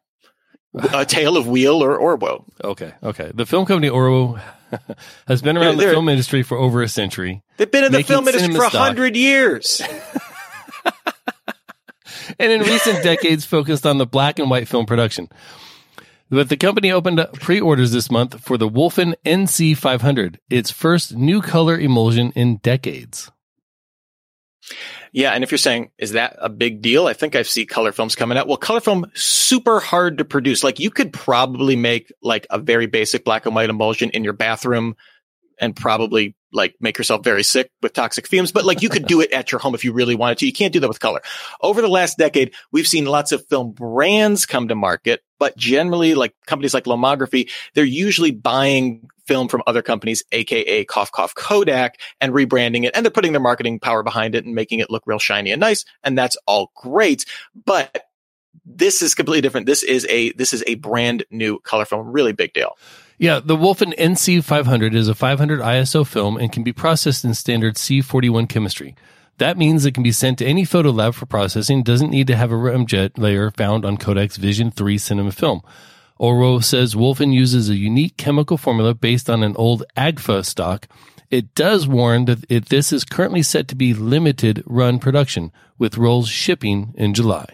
A 0.73 1.05
Tale 1.05 1.37
of 1.37 1.47
Wheel 1.47 1.83
or 1.83 1.99
Orwo. 1.99 2.43
Okay, 2.63 2.93
okay. 3.03 3.31
The 3.33 3.45
film 3.45 3.65
company 3.65 3.89
Orwo 3.89 4.41
has 5.27 5.41
been 5.41 5.57
around 5.57 5.77
they're, 5.77 5.87
the 5.87 5.93
film 5.93 6.09
industry 6.09 6.43
for 6.43 6.57
over 6.57 6.81
a 6.81 6.87
century. 6.87 7.43
They've 7.57 7.69
been 7.69 7.83
in 7.83 7.91
the 7.91 8.03
film 8.03 8.27
industry 8.27 8.53
for 8.53 8.63
a 8.63 8.69
hundred 8.69 9.15
years. 9.15 9.81
and 12.39 12.51
in 12.51 12.61
recent 12.61 13.03
decades 13.03 13.45
focused 13.45 13.85
on 13.85 13.97
the 13.97 14.05
black 14.05 14.39
and 14.39 14.49
white 14.49 14.67
film 14.67 14.85
production. 14.85 15.29
But 16.29 16.49
the 16.49 16.57
company 16.57 16.91
opened 16.91 17.19
up 17.19 17.33
pre-orders 17.33 17.91
this 17.91 18.09
month 18.09 18.41
for 18.41 18.57
the 18.57 18.67
Wolfen 18.67 19.13
NC500, 19.25 20.37
its 20.49 20.71
first 20.71 21.15
new 21.15 21.41
color 21.41 21.77
emulsion 21.77 22.31
in 22.35 22.57
decades. 22.57 23.31
Yeah, 25.11 25.31
and 25.31 25.43
if 25.43 25.51
you're 25.51 25.57
saying, 25.57 25.91
is 25.97 26.11
that 26.11 26.35
a 26.39 26.49
big 26.49 26.81
deal? 26.81 27.07
I 27.07 27.13
think 27.13 27.35
I 27.35 27.43
see 27.43 27.65
color 27.65 27.91
films 27.91 28.15
coming 28.15 28.37
out. 28.37 28.47
Well, 28.47 28.57
color 28.57 28.81
film 28.81 29.11
super 29.13 29.79
hard 29.79 30.17
to 30.17 30.25
produce. 30.25 30.63
Like 30.63 30.79
you 30.79 30.89
could 30.89 31.13
probably 31.13 31.75
make 31.75 32.11
like 32.21 32.47
a 32.49 32.59
very 32.59 32.87
basic 32.87 33.23
black 33.23 33.45
and 33.45 33.55
white 33.55 33.69
emulsion 33.69 34.09
in 34.09 34.23
your 34.23 34.33
bathroom 34.33 34.95
and 35.59 35.75
probably 35.75 36.35
like 36.55 36.75
make 36.79 36.97
yourself 36.97 37.23
very 37.23 37.43
sick 37.43 37.69
with 37.81 37.93
toxic 37.93 38.27
fumes, 38.27 38.51
but 38.51 38.65
like 38.65 38.81
you 38.81 38.89
could 38.89 39.05
do 39.05 39.21
it 39.21 39.31
at 39.31 39.51
your 39.51 39.59
home 39.59 39.75
if 39.75 39.83
you 39.83 39.93
really 39.93 40.15
wanted 40.15 40.39
to. 40.39 40.45
You 40.45 40.53
can't 40.53 40.73
do 40.73 40.79
that 40.79 40.87
with 40.87 40.99
color. 40.99 41.21
Over 41.61 41.81
the 41.81 41.87
last 41.87 42.17
decade, 42.17 42.53
we've 42.71 42.87
seen 42.87 43.05
lots 43.05 43.31
of 43.31 43.45
film 43.47 43.71
brands 43.71 44.45
come 44.45 44.69
to 44.69 44.75
market, 44.75 45.21
but 45.37 45.57
generally 45.57 46.15
like 46.15 46.33
companies 46.47 46.73
like 46.73 46.85
Lomography, 46.85 47.51
they're 47.73 47.83
usually 47.83 48.31
buying 48.31 49.07
film 49.27 49.47
from 49.47 49.63
other 49.67 49.81
companies, 49.81 50.23
aka 50.31 50.85
cough 50.85 51.11
cough 51.11 51.35
Kodak 51.35 51.99
and 52.21 52.33
rebranding 52.33 52.85
it 52.85 52.91
and 52.95 53.05
they're 53.05 53.11
putting 53.11 53.33
their 53.33 53.41
marketing 53.41 53.79
power 53.79 54.03
behind 54.03 54.35
it 54.35 54.45
and 54.45 54.55
making 54.55 54.79
it 54.79 54.89
look 54.89 55.03
real 55.05 55.19
shiny 55.19 55.51
and 55.51 55.59
nice. 55.59 55.85
And 56.03 56.17
that's 56.17 56.37
all 56.47 56.71
great. 56.75 57.25
But 57.65 58.05
this 58.65 59.01
is 59.01 59.15
completely 59.15 59.41
different. 59.41 59.65
This 59.65 59.83
is 59.83 60.07
a, 60.09 60.31
this 60.33 60.53
is 60.53 60.63
a 60.65 60.75
brand 60.75 61.25
new 61.29 61.59
color 61.59 61.85
film, 61.85 62.11
really 62.11 62.33
big 62.33 62.53
deal. 62.53 62.77
Yeah, 63.17 63.39
the 63.39 63.55
Wolfen 63.55 63.95
NC500 63.97 64.93
is 64.93 65.07
a 65.07 65.15
500 65.15 65.61
ISO 65.61 66.05
film 66.05 66.35
and 66.35 66.51
can 66.51 66.63
be 66.63 66.73
processed 66.73 67.23
in 67.23 67.33
standard 67.33 67.75
C41 67.75 68.49
chemistry. 68.49 68.93
That 69.37 69.57
means 69.57 69.85
it 69.85 69.93
can 69.93 70.03
be 70.03 70.11
sent 70.11 70.37
to 70.39 70.45
any 70.45 70.65
photo 70.65 70.91
lab 70.91 71.13
for 71.13 71.25
processing, 71.25 71.81
doesn't 71.81 72.09
need 72.09 72.27
to 72.27 72.35
have 72.35 72.51
a 72.51 72.55
remjet 72.55 73.17
layer 73.17 73.51
found 73.51 73.85
on 73.85 73.97
Kodak's 73.97 74.35
Vision 74.35 74.69
3 74.69 74.97
cinema 74.97 75.31
film. 75.31 75.61
Oro 76.17 76.59
says 76.59 76.93
Wolfen 76.95 77.33
uses 77.33 77.69
a 77.69 77.75
unique 77.75 78.17
chemical 78.17 78.57
formula 78.57 78.93
based 78.93 79.29
on 79.29 79.43
an 79.43 79.55
old 79.55 79.83
Agfa 79.95 80.43
stock. 80.45 80.87
It 81.29 81.55
does 81.55 81.87
warn 81.87 82.25
that 82.25 82.45
it, 82.49 82.67
this 82.67 82.91
is 82.91 83.05
currently 83.05 83.43
set 83.43 83.69
to 83.69 83.75
be 83.75 83.93
limited 83.93 84.61
run 84.65 84.99
production, 84.99 85.53
with 85.77 85.97
rolls 85.97 86.27
shipping 86.27 86.93
in 86.97 87.13
July. 87.13 87.45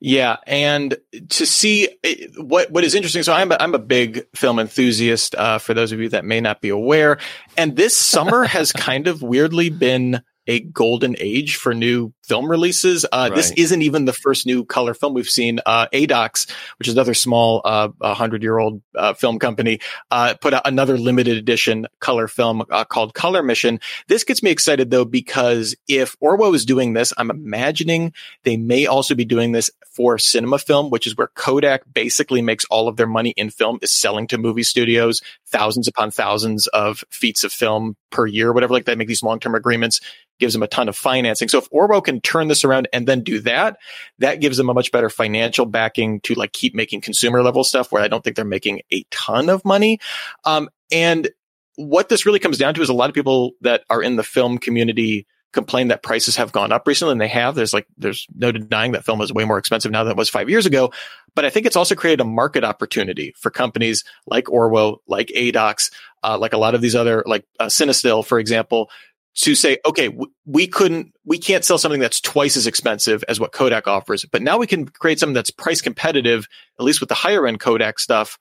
Yeah, 0.00 0.36
and 0.46 0.96
to 1.30 1.46
see 1.46 1.88
what 2.36 2.70
what 2.70 2.84
is 2.84 2.94
interesting. 2.94 3.22
So 3.22 3.32
I'm 3.32 3.50
a, 3.50 3.56
I'm 3.58 3.74
a 3.74 3.80
big 3.80 4.24
film 4.34 4.58
enthusiast. 4.58 5.34
Uh, 5.34 5.58
for 5.58 5.74
those 5.74 5.92
of 5.92 6.00
you 6.00 6.08
that 6.10 6.24
may 6.24 6.40
not 6.40 6.60
be 6.60 6.68
aware, 6.68 7.18
and 7.56 7.76
this 7.76 7.96
summer 7.96 8.44
has 8.44 8.72
kind 8.72 9.08
of 9.08 9.22
weirdly 9.22 9.70
been 9.70 10.22
a 10.46 10.60
golden 10.60 11.16
age 11.18 11.56
for 11.56 11.74
new 11.74 12.12
film 12.28 12.50
releases. 12.50 13.04
Uh, 13.06 13.28
right. 13.30 13.34
This 13.34 13.50
isn't 13.52 13.82
even 13.82 14.04
the 14.04 14.12
first 14.12 14.46
new 14.46 14.64
color 14.64 14.94
film 14.94 15.14
we've 15.14 15.28
seen. 15.28 15.60
Uh, 15.64 15.86
ADOX, 15.92 16.50
which 16.78 16.88
is 16.88 16.94
another 16.94 17.14
small, 17.14 17.62
uh, 17.64 17.88
hundred 18.14 18.42
year 18.42 18.58
old 18.58 18.82
uh, 18.94 19.14
film 19.14 19.38
company, 19.38 19.80
uh, 20.10 20.34
put 20.40 20.52
out 20.52 20.62
another 20.66 20.98
limited 20.98 21.38
edition 21.38 21.86
color 22.00 22.28
film 22.28 22.62
uh, 22.70 22.84
called 22.84 23.14
Color 23.14 23.42
Mission. 23.42 23.80
This 24.08 24.24
gets 24.24 24.42
me 24.42 24.50
excited 24.50 24.90
though 24.90 25.04
because 25.06 25.74
if 25.88 26.16
Orwo 26.20 26.54
is 26.54 26.64
doing 26.64 26.92
this, 26.92 27.12
I'm 27.16 27.30
imagining 27.30 28.12
they 28.44 28.56
may 28.56 28.86
also 28.86 29.14
be 29.14 29.24
doing 29.24 29.52
this 29.52 29.70
for 29.92 30.18
cinema 30.18 30.58
film, 30.58 30.90
which 30.90 31.06
is 31.06 31.16
where 31.16 31.28
Kodak 31.34 31.82
basically 31.92 32.42
makes 32.42 32.64
all 32.66 32.88
of 32.88 32.96
their 32.96 33.06
money 33.06 33.30
in 33.36 33.50
film 33.50 33.78
is 33.82 33.92
selling 33.92 34.26
to 34.28 34.38
movie 34.38 34.62
studios 34.62 35.20
thousands 35.46 35.88
upon 35.88 36.10
thousands 36.10 36.66
of 36.68 37.02
feet 37.10 37.38
of 37.44 37.52
film 37.52 37.96
per 38.10 38.26
year, 38.26 38.52
whatever 38.52 38.72
like 38.72 38.84
that. 38.86 38.98
Make 38.98 39.08
these 39.08 39.22
long 39.22 39.40
term 39.40 39.54
agreements 39.54 40.00
gives 40.38 40.52
them 40.52 40.62
a 40.62 40.68
ton 40.68 40.88
of 40.88 40.96
financing. 40.96 41.48
So 41.48 41.58
if 41.58 41.68
Orwo 41.70 42.02
can 42.02 42.17
turn 42.20 42.48
this 42.48 42.64
around 42.64 42.88
and 42.92 43.06
then 43.06 43.22
do 43.22 43.40
that, 43.40 43.78
that 44.18 44.40
gives 44.40 44.56
them 44.56 44.68
a 44.68 44.74
much 44.74 44.92
better 44.92 45.10
financial 45.10 45.66
backing 45.66 46.20
to 46.20 46.34
like 46.34 46.52
keep 46.52 46.74
making 46.74 47.00
consumer 47.00 47.42
level 47.42 47.64
stuff 47.64 47.92
where 47.92 48.02
I 48.02 48.08
don't 48.08 48.22
think 48.22 48.36
they're 48.36 48.44
making 48.44 48.82
a 48.92 49.04
ton 49.10 49.48
of 49.48 49.64
money. 49.64 49.98
Um, 50.44 50.68
and 50.90 51.28
what 51.76 52.08
this 52.08 52.26
really 52.26 52.38
comes 52.38 52.58
down 52.58 52.74
to 52.74 52.82
is 52.82 52.88
a 52.88 52.94
lot 52.94 53.08
of 53.08 53.14
people 53.14 53.52
that 53.60 53.84
are 53.88 54.02
in 54.02 54.16
the 54.16 54.24
film 54.24 54.58
community 54.58 55.26
complain 55.52 55.88
that 55.88 56.02
prices 56.02 56.36
have 56.36 56.52
gone 56.52 56.72
up 56.72 56.86
recently 56.86 57.12
and 57.12 57.20
they 57.20 57.28
have. 57.28 57.54
There's 57.54 57.72
like, 57.72 57.86
there's 57.96 58.26
no 58.34 58.52
denying 58.52 58.92
that 58.92 59.04
film 59.04 59.20
is 59.22 59.32
way 59.32 59.44
more 59.44 59.58
expensive 59.58 59.90
now 59.90 60.04
than 60.04 60.10
it 60.10 60.16
was 60.16 60.28
five 60.28 60.50
years 60.50 60.66
ago. 60.66 60.92
But 61.34 61.44
I 61.44 61.50
think 61.50 61.66
it's 61.66 61.76
also 61.76 61.94
created 61.94 62.20
a 62.20 62.24
market 62.24 62.64
opportunity 62.64 63.32
for 63.36 63.50
companies 63.50 64.04
like 64.26 64.44
Orwo, 64.46 64.98
like 65.06 65.28
ADOX, 65.28 65.90
uh, 66.22 66.36
like 66.38 66.52
a 66.52 66.58
lot 66.58 66.74
of 66.74 66.80
these 66.80 66.94
other, 66.94 67.22
like 67.26 67.46
uh, 67.58 67.66
Cinestill, 67.66 68.26
for 68.26 68.38
example, 68.38 68.90
to 69.34 69.54
say, 69.54 69.78
okay, 69.86 70.16
we 70.46 70.66
couldn't, 70.66 71.14
we 71.24 71.38
can't 71.38 71.64
sell 71.64 71.78
something 71.78 72.00
that's 72.00 72.20
twice 72.20 72.56
as 72.56 72.66
expensive 72.66 73.24
as 73.28 73.38
what 73.38 73.52
Kodak 73.52 73.86
offers, 73.86 74.24
but 74.24 74.42
now 74.42 74.58
we 74.58 74.66
can 74.66 74.86
create 74.86 75.20
something 75.20 75.34
that's 75.34 75.50
price 75.50 75.80
competitive, 75.80 76.46
at 76.78 76.84
least 76.84 77.00
with 77.00 77.08
the 77.08 77.14
higher 77.14 77.46
end 77.46 77.60
Kodak 77.60 77.98
stuff. 77.98 78.38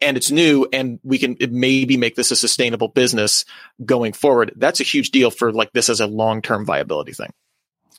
And 0.00 0.16
it's 0.16 0.30
new 0.30 0.68
and 0.72 1.00
we 1.02 1.18
can 1.18 1.36
maybe 1.50 1.96
make 1.96 2.14
this 2.14 2.30
a 2.30 2.36
sustainable 2.36 2.88
business 2.88 3.44
going 3.84 4.12
forward. 4.12 4.52
That's 4.54 4.80
a 4.80 4.84
huge 4.84 5.10
deal 5.10 5.30
for 5.30 5.52
like 5.52 5.72
this 5.72 5.88
as 5.88 6.00
a 6.00 6.06
long 6.06 6.40
term 6.40 6.64
viability 6.64 7.14
thing. 7.14 7.32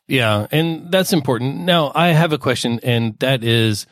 Yeah. 0.07 0.47
And 0.49 0.91
that's 0.91 1.11
important. 1.11 1.57
Now 1.57 1.91
I 1.93 2.09
have 2.09 2.31
a 2.31 2.37
question 2.37 2.79
and 2.83 3.19
that 3.19 3.43
is, 3.43 3.85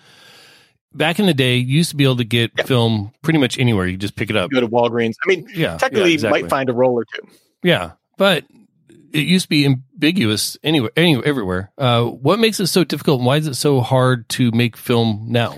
back 0.93 1.19
in 1.19 1.25
the 1.25 1.34
day, 1.34 1.57
you 1.57 1.77
used 1.77 1.91
to 1.91 1.96
be 1.96 2.03
able 2.03 2.17
to 2.17 2.24
get 2.24 2.51
yeah. 2.57 2.63
film 2.63 3.12
pretty 3.22 3.39
much 3.39 3.60
anywhere. 3.60 3.88
You 3.88 3.98
just 3.98 4.15
pick 4.15 4.29
it 4.29 4.36
up. 4.36 4.51
go 4.51 4.62
to 4.62 4.67
Walgreens. 4.67 5.15
I 5.25 5.29
mean, 5.29 5.48
yeah, 5.53 5.77
technically, 5.77 6.10
yeah, 6.10 6.13
exactly. 6.15 6.39
you 6.39 6.43
might 6.46 6.50
find 6.50 6.69
a 6.69 6.74
roll 6.74 6.93
or 6.93 7.05
two. 7.05 7.27
Yeah. 7.63 7.91
But 8.17 8.45
it 9.13 9.25
used 9.25 9.45
to 9.45 9.50
be 9.50 9.65
ambiguous 9.65 10.57
anywhere, 10.63 10.91
anywhere, 10.97 11.25
everywhere. 11.25 11.71
Uh, 11.77 12.03
what 12.05 12.39
makes 12.39 12.59
it 12.59 12.67
so 12.67 12.83
difficult? 12.83 13.19
And 13.19 13.25
why 13.25 13.38
is 13.38 13.47
it 13.47 13.55
so 13.55 13.81
hard 13.81 14.27
to 14.29 14.51
make 14.51 14.75
film 14.75 15.25
now? 15.29 15.57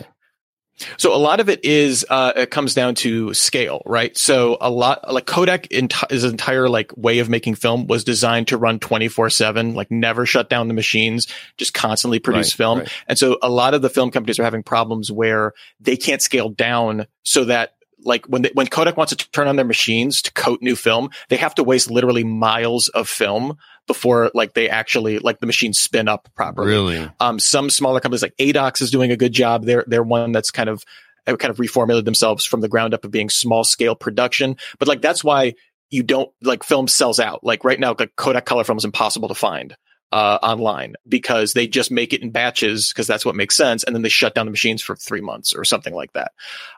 So 0.98 1.14
a 1.14 1.18
lot 1.20 1.42
of 1.42 1.50
it 1.50 1.66
is 1.66 2.06
uh, 2.10 2.32
it 2.38 2.52
comes 2.52 2.74
down 2.74 2.96
to 2.96 3.34
scale, 3.34 3.82
right? 3.86 4.16
So 4.18 4.58
a 4.62 4.70
lot 4.70 5.12
like 5.12 5.26
Kodak 5.26 5.68
enti- 5.70 6.10
his 6.10 6.24
entire 6.24 6.70
like 6.70 6.94
way 6.96 7.20
of 7.20 7.28
making 7.28 7.56
film 7.56 7.88
was 7.88 8.06
designed 8.06 8.48
to 8.48 8.58
run 8.58 8.80
24/7, 8.80 9.76
like 9.76 9.92
never 9.92 10.26
shut 10.26 10.50
down 10.50 10.70
the 10.70 10.74
machines, 10.74 11.28
just 11.58 11.74
constantly 11.74 12.20
produce 12.20 12.54
Right, 12.54 12.58
film. 12.58 12.80
right. 12.80 12.90
And 13.08 13.20
so 13.20 13.38
a 13.42 13.50
lot 13.50 13.74
of 13.74 13.82
the 13.82 13.90
film 13.90 14.10
companies 14.10 14.40
are 14.40 14.44
having 14.46 14.64
problems 14.64 15.12
where 15.12 15.52
they 15.82 15.98
can't 15.98 16.22
scale 16.22 16.48
down 16.48 17.08
so 17.24 17.44
that 17.46 17.74
like 18.04 18.26
when 18.26 18.44
they, 18.44 18.52
when 18.54 18.68
Kodak 18.68 18.98
wants 18.98 19.16
to 19.16 19.32
turn 19.32 19.48
on 19.48 19.56
their 19.56 19.66
machines 19.66 20.22
to 20.24 20.34
coat 20.34 20.62
new 20.62 20.76
film, 20.76 21.10
they 21.30 21.38
have 21.38 21.56
to 21.56 21.64
waste 21.64 21.92
literally 21.92 22.24
miles 22.24 22.88
of 22.90 23.10
film 23.10 23.58
before 23.88 24.32
like 24.34 24.54
they 24.54 24.70
actually 24.70 25.20
like 25.20 25.40
the 25.40 25.46
machines 25.46 25.80
spin 25.80 26.08
up 26.08 26.30
properly. 26.36 26.68
Really? 26.68 27.10
Um, 27.20 27.40
some 27.40 27.70
smaller 27.70 28.00
companies 28.00 28.22
like 28.22 28.36
ADOX 28.38 28.82
is 28.82 28.92
doing 28.92 29.12
a 29.12 29.18
good 29.18 29.34
job. 29.34 29.66
They're 29.66 29.84
they're 29.88 30.04
one 30.04 30.32
that's 30.32 30.52
kind 30.52 30.70
of 30.70 30.84
uh, 31.28 31.36
kind 31.36 31.52
of 31.52 31.58
reformulated 31.58 32.06
themselves 32.06 32.46
from 32.46 32.62
the 32.62 32.70
ground 32.70 32.94
up 32.94 33.04
of 33.04 33.12
being 33.12 33.30
small 33.30 33.64
scale 33.64 33.96
production. 33.96 34.58
But 34.78 34.88
like 34.88 35.02
that's 35.02 35.24
why 35.24 35.56
you 35.90 36.04
don't 36.04 36.32
like 36.42 36.64
film 36.64 36.88
sells 36.88 37.20
out. 37.20 37.44
Like 37.44 37.64
right 37.64 37.80
now, 37.80 37.96
like 37.98 38.16
Kodak 38.16 38.46
color 38.46 38.64
film 38.64 38.78
is 38.78 38.86
impossible 38.86 39.28
to 39.28 39.36
find 39.36 39.76
uh, 40.12 40.40
online 40.42 40.96
because 41.08 41.54
they 41.54 41.68
just 41.68 41.92
make 41.92 42.14
it 42.14 42.22
in 42.22 42.32
batches 42.32 42.90
because 42.90 43.08
that's 43.08 43.26
what 43.26 43.36
makes 43.36 43.56
sense, 43.56 43.84
and 43.84 43.96
then 43.96 44.02
they 44.02 44.10
shut 44.10 44.34
down 44.34 44.46
the 44.46 44.52
machines 44.52 44.82
for 44.82 44.96
three 44.96 45.22
months 45.22 45.54
or 45.54 45.64
something 45.64 45.94
like 45.94 46.14
that. 46.14 46.32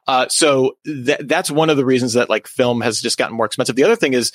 Uh, 0.07 0.27
so 0.29 0.77
that 0.85 1.27
that's 1.27 1.49
one 1.49 1.69
of 1.69 1.77
the 1.77 1.85
reasons 1.85 2.13
that 2.13 2.29
like 2.29 2.47
film 2.47 2.81
has 2.81 3.01
just 3.01 3.17
gotten 3.17 3.35
more 3.35 3.45
expensive. 3.45 3.75
The 3.75 3.83
other 3.83 3.95
thing 3.95 4.13
is 4.13 4.31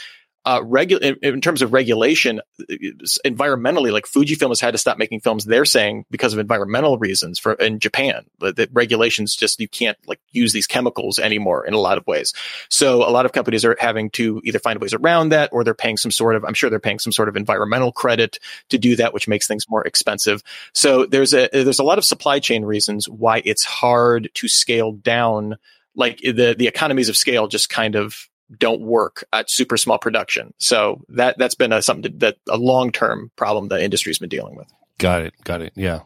uh, 0.46 0.60
regu- 0.60 1.00
in, 1.00 1.16
in 1.22 1.40
terms 1.40 1.60
of 1.60 1.72
regulation, 1.72 2.40
environmentally, 3.26 3.92
like 3.92 4.06
Fujifilm 4.06 4.50
has 4.50 4.60
had 4.60 4.70
to 4.70 4.78
stop 4.78 4.96
making 4.96 5.18
films. 5.18 5.44
They're 5.44 5.64
saying 5.64 6.04
because 6.08 6.32
of 6.32 6.38
environmental 6.38 6.98
reasons 6.98 7.40
for 7.40 7.54
in 7.54 7.80
Japan, 7.80 8.24
the 8.38 8.68
regulations 8.72 9.34
just 9.34 9.58
you 9.58 9.66
can't 9.66 9.98
like 10.06 10.20
use 10.30 10.52
these 10.52 10.68
chemicals 10.68 11.18
anymore 11.18 11.66
in 11.66 11.74
a 11.74 11.78
lot 11.78 11.98
of 11.98 12.06
ways. 12.06 12.32
So 12.70 13.06
a 13.06 13.10
lot 13.10 13.26
of 13.26 13.32
companies 13.32 13.64
are 13.64 13.76
having 13.80 14.08
to 14.10 14.40
either 14.44 14.60
find 14.60 14.80
ways 14.80 14.94
around 14.94 15.30
that, 15.30 15.50
or 15.52 15.64
they're 15.64 15.74
paying 15.74 15.96
some 15.96 16.12
sort 16.12 16.36
of. 16.36 16.44
I'm 16.44 16.54
sure 16.54 16.70
they're 16.70 16.78
paying 16.78 17.00
some 17.00 17.12
sort 17.12 17.28
of 17.28 17.34
environmental 17.34 17.90
credit 17.90 18.38
to 18.68 18.78
do 18.78 18.94
that, 18.96 19.12
which 19.12 19.26
makes 19.26 19.48
things 19.48 19.68
more 19.68 19.84
expensive. 19.84 20.44
So 20.72 21.06
there's 21.06 21.34
a 21.34 21.48
there's 21.52 21.80
a 21.80 21.84
lot 21.84 21.98
of 21.98 22.04
supply 22.04 22.38
chain 22.38 22.64
reasons 22.64 23.08
why 23.08 23.42
it's 23.44 23.64
hard 23.64 24.30
to 24.34 24.46
scale 24.46 24.92
down. 24.92 25.56
Like 25.96 26.18
the 26.18 26.54
the 26.56 26.68
economies 26.68 27.08
of 27.08 27.16
scale 27.16 27.48
just 27.48 27.68
kind 27.68 27.96
of 27.96 28.28
don't 28.56 28.80
work 28.80 29.24
at 29.32 29.50
super 29.50 29.76
small 29.76 29.98
production. 29.98 30.54
So 30.58 31.02
that 31.10 31.38
that's 31.38 31.54
been 31.54 31.72
a 31.72 31.82
something 31.82 32.12
to, 32.12 32.18
that 32.18 32.36
a 32.48 32.56
long 32.56 32.92
term 32.92 33.30
problem 33.36 33.68
the 33.68 33.82
industry's 33.82 34.18
been 34.18 34.28
dealing 34.28 34.56
with. 34.56 34.68
Got 34.98 35.22
it. 35.22 35.34
Got 35.44 35.62
it. 35.62 35.72
Yeah. 35.76 36.00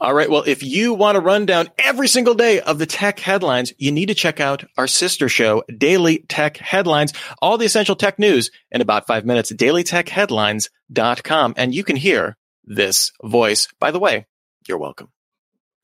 All 0.00 0.14
right. 0.14 0.30
Well, 0.30 0.44
if 0.46 0.62
you 0.62 0.94
want 0.94 1.16
to 1.16 1.20
run 1.20 1.44
down 1.44 1.70
every 1.76 2.06
single 2.06 2.34
day 2.34 2.60
of 2.60 2.78
the 2.78 2.86
tech 2.86 3.18
headlines, 3.18 3.72
you 3.78 3.90
need 3.90 4.06
to 4.06 4.14
check 4.14 4.38
out 4.38 4.64
our 4.76 4.86
sister 4.86 5.28
show, 5.28 5.64
Daily 5.76 6.18
Tech 6.28 6.56
Headlines, 6.56 7.12
all 7.42 7.58
the 7.58 7.66
essential 7.66 7.96
tech 7.96 8.16
news 8.16 8.52
in 8.70 8.80
about 8.80 9.08
five 9.08 9.24
minutes, 9.24 9.52
dailytechheadlines.com. 9.52 11.54
And 11.56 11.74
you 11.74 11.82
can 11.82 11.96
hear 11.96 12.36
this 12.64 13.10
voice. 13.24 13.66
By 13.80 13.90
the 13.90 13.98
way, 13.98 14.26
you're 14.68 14.78
welcome. 14.78 15.08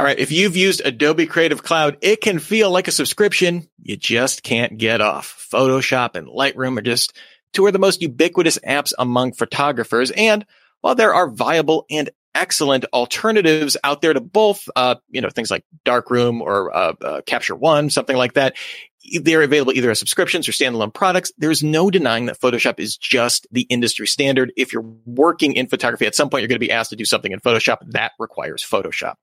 All 0.00 0.06
right. 0.06 0.18
If 0.18 0.32
you've 0.32 0.56
used 0.56 0.80
Adobe 0.82 1.26
Creative 1.26 1.62
Cloud, 1.62 1.98
it 2.00 2.22
can 2.22 2.38
feel 2.38 2.70
like 2.70 2.88
a 2.88 2.90
subscription 2.90 3.68
you 3.82 3.98
just 3.98 4.42
can't 4.42 4.78
get 4.78 5.02
off. 5.02 5.46
Photoshop 5.52 6.14
and 6.14 6.26
Lightroom 6.26 6.78
are 6.78 6.80
just 6.80 7.14
two 7.52 7.66
of 7.66 7.74
the 7.74 7.78
most 7.78 8.00
ubiquitous 8.00 8.58
apps 8.66 8.94
among 8.98 9.34
photographers. 9.34 10.10
And 10.10 10.46
while 10.80 10.94
there 10.94 11.12
are 11.12 11.28
viable 11.28 11.84
and 11.90 12.08
excellent 12.34 12.86
alternatives 12.94 13.76
out 13.84 14.00
there 14.00 14.14
to 14.14 14.22
both, 14.22 14.70
uh, 14.74 14.94
you 15.10 15.20
know, 15.20 15.28
things 15.28 15.50
like 15.50 15.66
Darkroom 15.84 16.40
or 16.40 16.74
uh, 16.74 16.94
uh, 17.04 17.20
Capture 17.26 17.54
One, 17.54 17.90
something 17.90 18.16
like 18.16 18.32
that, 18.32 18.56
they're 19.20 19.42
available 19.42 19.74
either 19.74 19.90
as 19.90 19.98
subscriptions 19.98 20.48
or 20.48 20.52
standalone 20.52 20.94
products. 20.94 21.30
There's 21.36 21.62
no 21.62 21.90
denying 21.90 22.24
that 22.24 22.40
Photoshop 22.40 22.80
is 22.80 22.96
just 22.96 23.46
the 23.52 23.66
industry 23.68 24.06
standard. 24.06 24.50
If 24.56 24.72
you're 24.72 24.94
working 25.04 25.56
in 25.56 25.66
photography, 25.66 26.06
at 26.06 26.14
some 26.14 26.30
point 26.30 26.40
you're 26.40 26.48
going 26.48 26.58
to 26.58 26.66
be 26.66 26.72
asked 26.72 26.88
to 26.88 26.96
do 26.96 27.04
something 27.04 27.32
in 27.32 27.40
Photoshop 27.40 27.80
that 27.90 28.12
requires 28.18 28.64
Photoshop. 28.64 29.16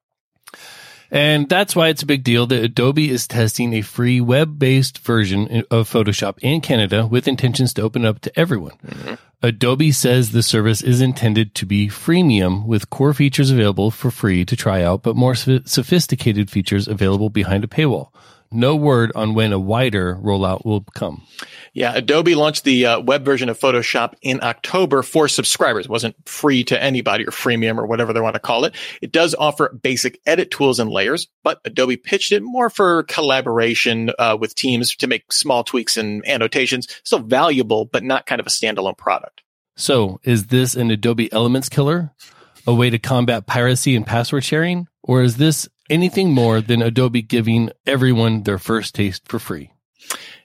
And 1.09 1.47
that's 1.47 1.75
why 1.75 1.87
it's 1.87 2.03
a 2.03 2.07
big 2.07 2.23
deal 2.23 2.47
that 2.47 2.63
Adobe 2.63 3.09
is 3.09 3.27
testing 3.27 3.73
a 3.73 3.81
free 3.81 4.19
web 4.19 4.59
based 4.59 4.99
version 4.99 5.63
of 5.71 5.89
Photoshop 5.89 6.37
in 6.41 6.61
Canada 6.61 7.07
with 7.07 7.27
intentions 7.27 7.73
to 7.73 7.81
open 7.81 8.05
it 8.05 8.07
up 8.07 8.19
to 8.21 8.39
everyone. 8.39 8.77
Mm-hmm. 8.85 9.13
Adobe 9.43 9.91
says 9.91 10.31
the 10.31 10.43
service 10.43 10.81
is 10.81 10.99
intended 10.99 11.53
to 11.55 11.65
be 11.65 11.87
freemium 11.87 12.65
with 12.65 12.89
core 12.89 13.13
features 13.13 13.51
available 13.51 13.91
for 13.91 14.09
free 14.09 14.43
to 14.43 14.55
try 14.55 14.81
out, 14.81 15.03
but 15.03 15.15
more 15.15 15.35
sophisticated 15.35 16.49
features 16.49 16.87
available 16.87 17.29
behind 17.29 17.63
a 17.63 17.67
paywall. 17.67 18.09
No 18.51 18.75
word 18.75 19.11
on 19.15 19.33
when 19.33 19.53
a 19.53 19.59
wider 19.59 20.15
rollout 20.15 20.65
will 20.65 20.83
come. 20.95 21.23
Yeah, 21.73 21.93
Adobe 21.95 22.35
launched 22.35 22.63
the 22.63 22.85
uh, 22.85 22.99
web 23.01 23.23
version 23.23 23.49
of 23.49 23.59
Photoshop 23.59 24.13
in 24.21 24.41
October 24.41 25.03
for 25.03 25.27
subscribers. 25.27 25.85
It 25.85 25.91
wasn't 25.91 26.15
free 26.27 26.63
to 26.65 26.81
anybody 26.81 27.25
or 27.25 27.31
freemium 27.31 27.77
or 27.77 27.85
whatever 27.85 28.13
they 28.13 28.21
want 28.21 28.33
to 28.33 28.39
call 28.39 28.65
it. 28.65 28.75
It 29.01 29.11
does 29.11 29.35
offer 29.35 29.69
basic 29.69 30.19
edit 30.25 30.51
tools 30.51 30.79
and 30.79 30.89
layers, 30.89 31.27
but 31.43 31.61
Adobe 31.65 31.97
pitched 31.97 32.31
it 32.31 32.41
more 32.41 32.69
for 32.69 33.03
collaboration 33.03 34.11
uh, 34.17 34.37
with 34.39 34.55
teams 34.55 34.95
to 34.95 35.07
make 35.07 35.31
small 35.31 35.63
tweaks 35.63 35.97
and 35.97 36.27
annotations. 36.27 36.87
Still 37.03 37.19
valuable, 37.19 37.85
but 37.85 38.03
not 38.03 38.25
kind 38.25 38.39
of 38.39 38.47
a 38.47 38.51
standalone 38.51 38.97
product. 38.97 39.41
So, 39.75 40.19
is 40.23 40.47
this 40.47 40.75
an 40.75 40.89
Adobe 40.89 41.31
Elements 41.31 41.69
killer? 41.69 42.11
A 42.65 42.73
way 42.73 42.89
to 42.89 42.99
combat 42.99 43.45
piracy 43.45 43.95
and 43.95 44.05
password 44.05 44.43
sharing? 44.43 44.87
Or 45.03 45.21
is 45.21 45.37
this 45.37 45.69
anything 45.89 46.31
more 46.31 46.61
than 46.61 46.81
Adobe 46.81 47.21
giving 47.21 47.71
everyone 47.85 48.43
their 48.43 48.59
first 48.59 48.95
taste 48.95 49.27
for 49.27 49.39
free? 49.39 49.71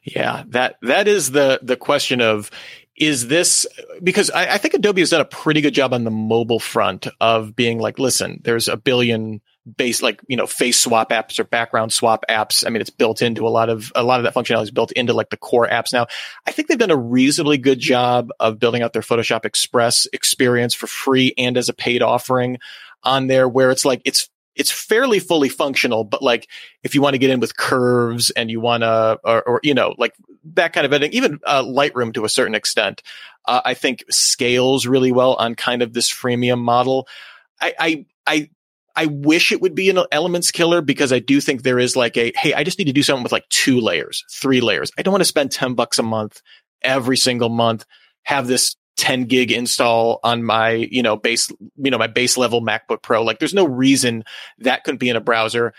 Yeah, 0.02 0.44
that 0.48 0.76
that 0.82 1.06
is 1.08 1.30
the 1.30 1.60
the 1.62 1.76
question 1.76 2.20
of 2.20 2.50
is 2.96 3.28
this 3.28 3.66
because 4.02 4.30
I, 4.30 4.54
I, 4.54 4.58
think 4.58 4.74
Adobe 4.74 5.00
has 5.00 5.10
done 5.10 5.20
a 5.22 5.26
pretty 5.26 5.60
good 5.60 5.74
job 5.74 5.94
on 5.94 6.04
the 6.04 6.10
mobile 6.10 6.60
front 6.60 7.06
of 7.20 7.56
being 7.56 7.78
like, 7.78 7.98
listen, 7.98 8.40
there's 8.44 8.68
a 8.68 8.76
billion 8.76 9.40
base 9.76 10.02
like 10.02 10.20
you 10.26 10.36
know 10.36 10.46
face 10.46 10.80
swap 10.80 11.10
apps 11.10 11.38
or 11.38 11.44
background 11.44 11.92
swap 11.92 12.24
apps. 12.28 12.66
I 12.66 12.70
mean, 12.70 12.80
it's 12.80 12.90
built 12.90 13.22
into 13.22 13.46
a 13.46 13.50
lot 13.50 13.68
of 13.68 13.92
a 13.94 14.02
lot 14.02 14.20
of 14.20 14.24
that 14.24 14.34
functionality 14.34 14.64
is 14.64 14.70
built 14.70 14.92
into 14.92 15.14
like 15.14 15.30
the 15.30 15.36
core 15.36 15.68
apps 15.68 15.92
now. 15.92 16.06
I 16.46 16.52
think 16.52 16.68
they've 16.68 16.78
done 16.78 16.90
a 16.90 16.96
reasonably 16.96 17.58
good 17.58 17.78
job 17.78 18.30
of 18.40 18.58
building 18.58 18.82
out 18.82 18.92
their 18.92 19.02
Photoshop 19.02 19.44
Express 19.44 20.06
experience 20.12 20.74
for 20.74 20.86
free 20.86 21.32
and 21.38 21.56
as 21.56 21.68
a 21.68 21.74
paid 21.74 22.02
offering 22.02 22.58
on 23.04 23.26
there, 23.26 23.48
where 23.48 23.70
it's 23.70 23.84
like 23.84 24.02
it's 24.04 24.28
it's 24.54 24.70
fairly 24.70 25.18
fully 25.18 25.48
functional, 25.48 26.04
but 26.04 26.22
like 26.22 26.48
if 26.82 26.94
you 26.94 27.02
want 27.02 27.14
to 27.14 27.18
get 27.18 27.30
in 27.30 27.40
with 27.40 27.56
curves 27.56 28.30
and 28.30 28.50
you 28.50 28.60
want 28.60 28.82
to, 28.82 29.18
or, 29.24 29.42
or, 29.42 29.60
you 29.62 29.74
know, 29.74 29.94
like 29.98 30.14
that 30.54 30.72
kind 30.72 30.84
of 30.84 30.92
editing, 30.92 31.16
even 31.16 31.38
uh, 31.44 31.62
Lightroom 31.62 32.12
to 32.14 32.24
a 32.24 32.28
certain 32.28 32.54
extent, 32.54 33.02
uh, 33.46 33.62
I 33.64 33.74
think 33.74 34.04
scales 34.10 34.86
really 34.86 35.12
well 35.12 35.34
on 35.34 35.54
kind 35.54 35.82
of 35.82 35.92
this 35.92 36.10
freemium 36.10 36.60
model. 36.60 37.08
I, 37.60 37.74
I, 37.78 38.06
I, 38.26 38.50
I 38.94 39.06
wish 39.06 39.52
it 39.52 39.62
would 39.62 39.74
be 39.74 39.88
an 39.88 39.98
elements 40.12 40.50
killer 40.50 40.82
because 40.82 41.12
I 41.12 41.18
do 41.18 41.40
think 41.40 41.62
there 41.62 41.78
is 41.78 41.96
like 41.96 42.16
a, 42.18 42.30
hey, 42.36 42.52
I 42.52 42.62
just 42.62 42.78
need 42.78 42.86
to 42.86 42.92
do 42.92 43.02
something 43.02 43.22
with 43.22 43.32
like 43.32 43.48
two 43.48 43.80
layers, 43.80 44.24
three 44.30 44.60
layers. 44.60 44.90
I 44.98 45.02
don't 45.02 45.12
want 45.12 45.22
to 45.22 45.26
spend 45.26 45.50
10 45.50 45.74
bucks 45.74 45.98
a 45.98 46.02
month 46.02 46.42
every 46.82 47.16
single 47.16 47.48
month, 47.48 47.86
have 48.24 48.46
this 48.46 48.76
10 49.02 49.24
gig 49.24 49.50
install 49.50 50.20
on 50.22 50.44
my, 50.44 50.70
you 50.70 51.02
know, 51.02 51.16
base, 51.16 51.50
you 51.76 51.90
know, 51.90 51.98
my 51.98 52.06
base 52.06 52.36
level 52.36 52.62
MacBook 52.62 53.02
Pro. 53.02 53.24
Like 53.24 53.40
there's 53.40 53.52
no 53.52 53.66
reason 53.66 54.22
that 54.58 54.84
couldn't 54.84 55.00
be 55.00 55.08
in 55.08 55.16
a 55.16 55.20
browser. 55.20 55.74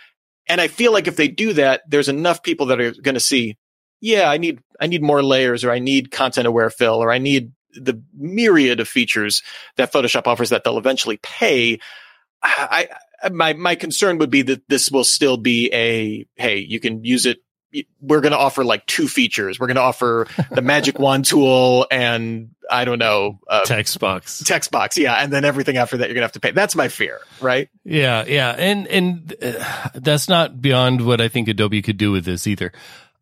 And 0.50 0.60
I 0.60 0.68
feel 0.68 0.92
like 0.92 1.08
if 1.08 1.16
they 1.16 1.30
do 1.30 1.54
that, 1.54 1.84
there's 1.88 2.10
enough 2.10 2.44
people 2.44 2.66
that 2.66 2.82
are 2.82 2.92
going 2.92 3.14
to 3.16 3.22
see, 3.22 3.58
yeah, 4.02 4.30
I 4.30 4.36
need, 4.36 4.60
I 4.78 4.88
need 4.88 5.02
more 5.02 5.24
layers 5.24 5.64
or 5.64 5.72
I 5.72 5.80
need 5.80 6.12
content 6.12 6.48
aware 6.48 6.70
fill 6.70 6.96
or 6.96 7.14
I 7.14 7.18
need 7.18 7.54
the 7.72 8.04
myriad 8.14 8.82
of 8.82 8.90
features 8.90 9.42
that 9.78 9.94
Photoshop 9.94 10.28
offers 10.28 10.50
that 10.50 10.66
they'll 10.66 10.78
eventually 10.78 11.16
pay. 11.16 11.80
I, 12.44 12.90
my, 13.32 13.54
my 13.54 13.76
concern 13.76 14.18
would 14.18 14.32
be 14.32 14.42
that 14.42 14.68
this 14.68 14.92
will 14.92 15.06
still 15.06 15.38
be 15.38 15.72
a, 15.72 16.26
hey, 16.36 16.58
you 16.58 16.82
can 16.82 17.06
use 17.06 17.26
it 17.26 17.38
we're 18.02 18.22
going 18.22 18.32
to 18.32 18.38
offer 18.38 18.64
like 18.64 18.86
two 18.86 19.08
features. 19.08 19.60
We're 19.60 19.68
going 19.68 19.76
to 19.76 19.82
offer 19.82 20.28
the 20.52 20.62
magic 20.62 21.00
wand 21.00 21.26
tool 21.26 21.88
and 21.90 22.54
I 22.70 22.86
don't 22.86 23.00
know, 23.00 23.40
uh, 23.48 23.62
text 23.66 24.00
box, 24.00 24.42
text 24.44 24.72
box. 24.72 24.98
Yeah. 24.98 25.14
And 25.16 25.32
then 25.32 25.46
everything 25.46 25.78
after 25.78 25.98
that, 25.98 26.08
you're 26.08 26.16
going 26.16 26.22
to 26.22 26.26
have 26.26 26.32
to 26.34 26.40
pay. 26.40 26.52
That's 26.52 26.76
my 26.76 26.88
fear. 26.88 27.20
Right. 27.42 27.70
Yeah. 27.84 28.26
Yeah. 28.26 28.52
And, 28.58 28.88
and 28.88 29.36
uh, 29.42 29.90
that's 29.96 30.30
not 30.30 30.62
beyond 30.62 31.06
what 31.06 31.22
I 31.22 31.28
think 31.28 31.48
Adobe 31.48 31.82
could 31.82 31.98
do 31.98 32.12
with 32.12 32.26
this 32.26 32.48
either. 32.48 32.72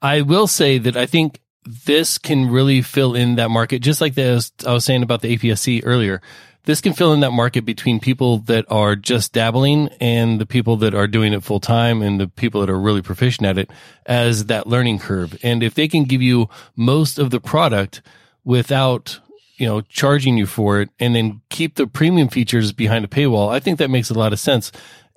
I 0.01 0.21
will 0.21 0.47
say 0.47 0.77
that 0.79 0.97
I 0.97 1.05
think 1.05 1.41
this 1.85 2.17
can 2.17 2.49
really 2.49 2.81
fill 2.81 3.15
in 3.15 3.35
that 3.35 3.49
market, 3.49 3.79
just 3.79 4.01
like 4.01 4.15
the, 4.15 4.49
I 4.65 4.73
was 4.73 4.85
saying 4.85 5.03
about 5.03 5.21
the 5.21 5.37
APS-C 5.37 5.83
earlier 5.85 6.21
this 6.65 6.81
can 6.81 6.93
fill 6.93 7.13
in 7.13 7.21
that 7.21 7.31
market 7.31 7.65
between 7.65 7.99
people 7.99 8.37
that 8.39 8.65
are 8.69 8.95
just 8.95 9.33
dabbling 9.33 9.89
and 9.99 10.39
the 10.39 10.45
people 10.45 10.77
that 10.77 10.93
are 10.93 11.07
doing 11.07 11.33
it 11.33 11.43
full 11.43 11.59
time 11.59 12.01
and 12.01 12.19
the 12.19 12.27
people 12.27 12.61
that 12.61 12.69
are 12.69 12.79
really 12.79 13.01
proficient 13.01 13.47
at 13.47 13.57
it 13.57 13.69
as 14.05 14.45
that 14.45 14.67
learning 14.67 14.99
curve. 14.99 15.37
And 15.43 15.63
if 15.63 15.73
they 15.73 15.87
can 15.87 16.03
give 16.03 16.21
you 16.21 16.49
most 16.75 17.17
of 17.17 17.31
the 17.31 17.39
product 17.39 18.01
without, 18.43 19.19
you 19.57 19.65
know, 19.65 19.81
charging 19.81 20.37
you 20.37 20.45
for 20.45 20.81
it 20.81 20.89
and 20.99 21.15
then 21.15 21.41
keep 21.49 21.75
the 21.75 21.87
premium 21.87 22.27
features 22.27 22.71
behind 22.71 23.05
a 23.05 23.07
paywall, 23.07 23.49
I 23.49 23.59
think 23.59 23.79
that 23.79 23.89
makes 23.89 24.09
a 24.09 24.15
lot 24.15 24.33
of 24.33 24.39
sense. 24.39 24.71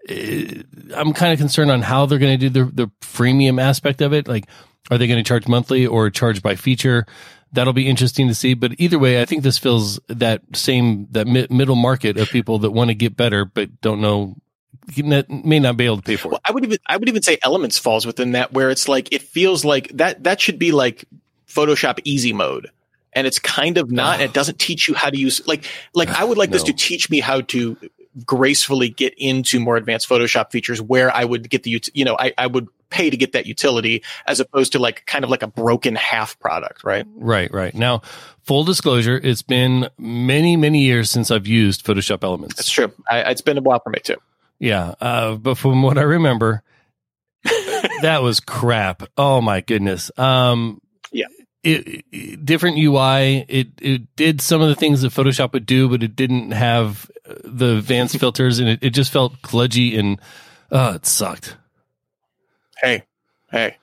Eh, 0.09 0.63
I'm 0.95 1.13
kind 1.13 1.33
of 1.33 1.39
concerned 1.39 1.71
on 1.71 1.83
how 1.83 2.07
they're 2.07 2.19
going 2.19 2.39
to 2.39 2.49
do 2.49 2.65
the, 2.65 2.71
the 2.71 2.91
freemium 3.01 3.61
aspect 3.61 4.01
of 4.01 4.13
it. 4.13 4.29
Like, 4.29 4.47
are 4.91 4.99
they 4.99 5.07
going 5.07 5.23
to 5.23 5.27
charge 5.27 5.49
monthly 5.49 5.87
or 5.87 6.11
charge 6.11 6.43
by 6.43 6.57
feature? 6.57 7.07
That'll 7.55 7.73
be 7.73 7.89
interesting 7.89 8.29
to 8.29 8.35
see. 8.35 8.55
But 8.55 8.73
either 8.79 8.99
way, 8.99 9.21
I 9.21 9.25
think 9.25 9.43
this 9.43 9.59
fills 9.59 9.99
that 10.09 10.43
same 10.55 11.09
that 11.13 11.27
mi- 11.27 11.47
middle 11.51 11.77
market 11.77 12.19
of 12.19 12.29
people 12.29 12.59
that 12.61 12.71
want 12.71 12.89
to 12.89 12.95
get 12.95 13.17
better 13.17 13.45
but 13.45 13.81
don't 13.81 14.01
know 14.01 14.37
may 14.99 15.59
not 15.59 15.77
be 15.77 15.87
able 15.87 15.97
to 15.97 16.03
pay 16.03 16.17
for 16.17 16.29
it. 16.29 16.33
Well, 16.33 16.41
I 16.45 16.53
would 16.53 16.65
even 16.65 16.79
I 16.87 16.97
would 16.97 17.09
even 17.09 17.23
say 17.23 17.39
Elements 17.43 17.79
falls 17.79 18.07
within 18.07 18.33
that 18.33 18.53
where 18.53 18.71
it's 18.71 18.89
like 18.89 19.13
it 19.13 19.23
feels 19.23 19.65
like 19.65 19.89
that 19.97 20.25
that 20.25 20.41
should 20.41 20.59
be 20.59 20.73
like 20.73 21.05
Photoshop 21.49 22.01
easy 22.05 22.33
mode. 22.33 22.71
And 23.17 23.29
it's 23.29 23.39
kind 23.39 23.79
of 23.79 23.93
not. 23.93 24.21
it 24.21 24.33
doesn't 24.33 24.59
teach 24.59 24.89
you 24.89 24.95
how 24.95 25.09
to 25.09 25.17
use 25.17 25.47
like 25.47 25.65
like 25.95 26.11
I 26.11 26.25
would 26.25 26.37
like 26.37 26.51
no. 26.51 26.55
this 26.55 26.65
to 26.65 26.73
teach 26.73 27.09
me 27.09 27.21
how 27.21 27.43
to 27.43 27.77
gracefully 28.25 28.89
get 28.89 29.15
into 29.17 29.61
more 29.61 29.77
advanced 29.77 30.09
Photoshop 30.09 30.51
features 30.51 30.83
where 30.83 31.15
I 31.15 31.25
would 31.25 31.49
get 31.49 31.63
the 31.63 31.83
you 31.95 32.05
know 32.05 32.17
I, 32.19 32.35
I 32.37 32.47
would 32.47 32.69
pay 32.95 33.11
to 33.11 33.17
get 33.17 33.33
that 33.33 33.45
utility 33.45 34.05
as 34.27 34.39
opposed 34.39 34.73
to 34.73 34.79
like 34.79 35.05
kind 35.05 35.25
of 35.25 35.31
like 35.31 35.43
a 35.43 35.49
broken 35.49 35.97
half 35.97 36.39
product, 36.39 36.85
right? 36.85 37.05
Right, 37.17 37.53
right. 37.53 37.75
Now, 37.75 38.03
full 38.43 38.63
disclosure, 38.63 39.21
it's 39.21 39.43
been 39.43 39.89
many, 39.99 40.57
many 40.57 40.83
years 40.83 41.11
since 41.11 41.33
I've 41.33 41.47
used 41.47 41.85
Photoshop 41.85 42.23
Elements. 42.23 42.55
That's 42.55 42.71
true. 42.71 42.93
I, 43.11 43.31
it's 43.33 43.41
been 43.41 43.59
a 43.59 43.63
while 43.63 43.81
for 43.81 43.91
me 43.91 43.99
too. 44.03 44.17
Yeah, 44.61 44.95
uh, 45.01 45.35
but 45.35 45.57
from 45.57 45.83
what 45.83 45.99
I 45.99 46.03
remember, 46.03 46.63
that 48.03 48.23
was 48.23 48.39
crap. 48.39 49.03
Oh 49.19 49.41
my 49.41 49.61
goodness. 49.61 50.13
Um, 50.17 50.81
yeah. 51.11 51.27
It, 51.65 52.05
it, 52.13 52.45
different 52.45 52.79
UI. 52.79 53.45
It 53.49 53.69
it 53.81 54.17
did 54.17 54.41
some 54.41 54.61
of 54.61 54.69
the 54.69 54.75
things 54.75 55.01
that 55.01 55.13
Photoshop 55.13 55.55
would 55.55 55.67
do, 55.67 55.89
but 55.89 56.03
it 56.03 56.15
didn't 56.15 56.51
have 56.51 57.11
the 57.43 57.79
advanced 57.79 58.19
filters, 58.19 58.59
and 58.59 58.69
it, 58.69 58.81
it 58.83 58.91
just 58.91 59.11
felt 59.11 59.41
kludgy 59.41 59.99
and 59.99 60.21
uh, 60.71 60.93
it 60.97 61.07
sucked 61.07 61.57
hey, 62.85 63.05
hey, 63.51 63.77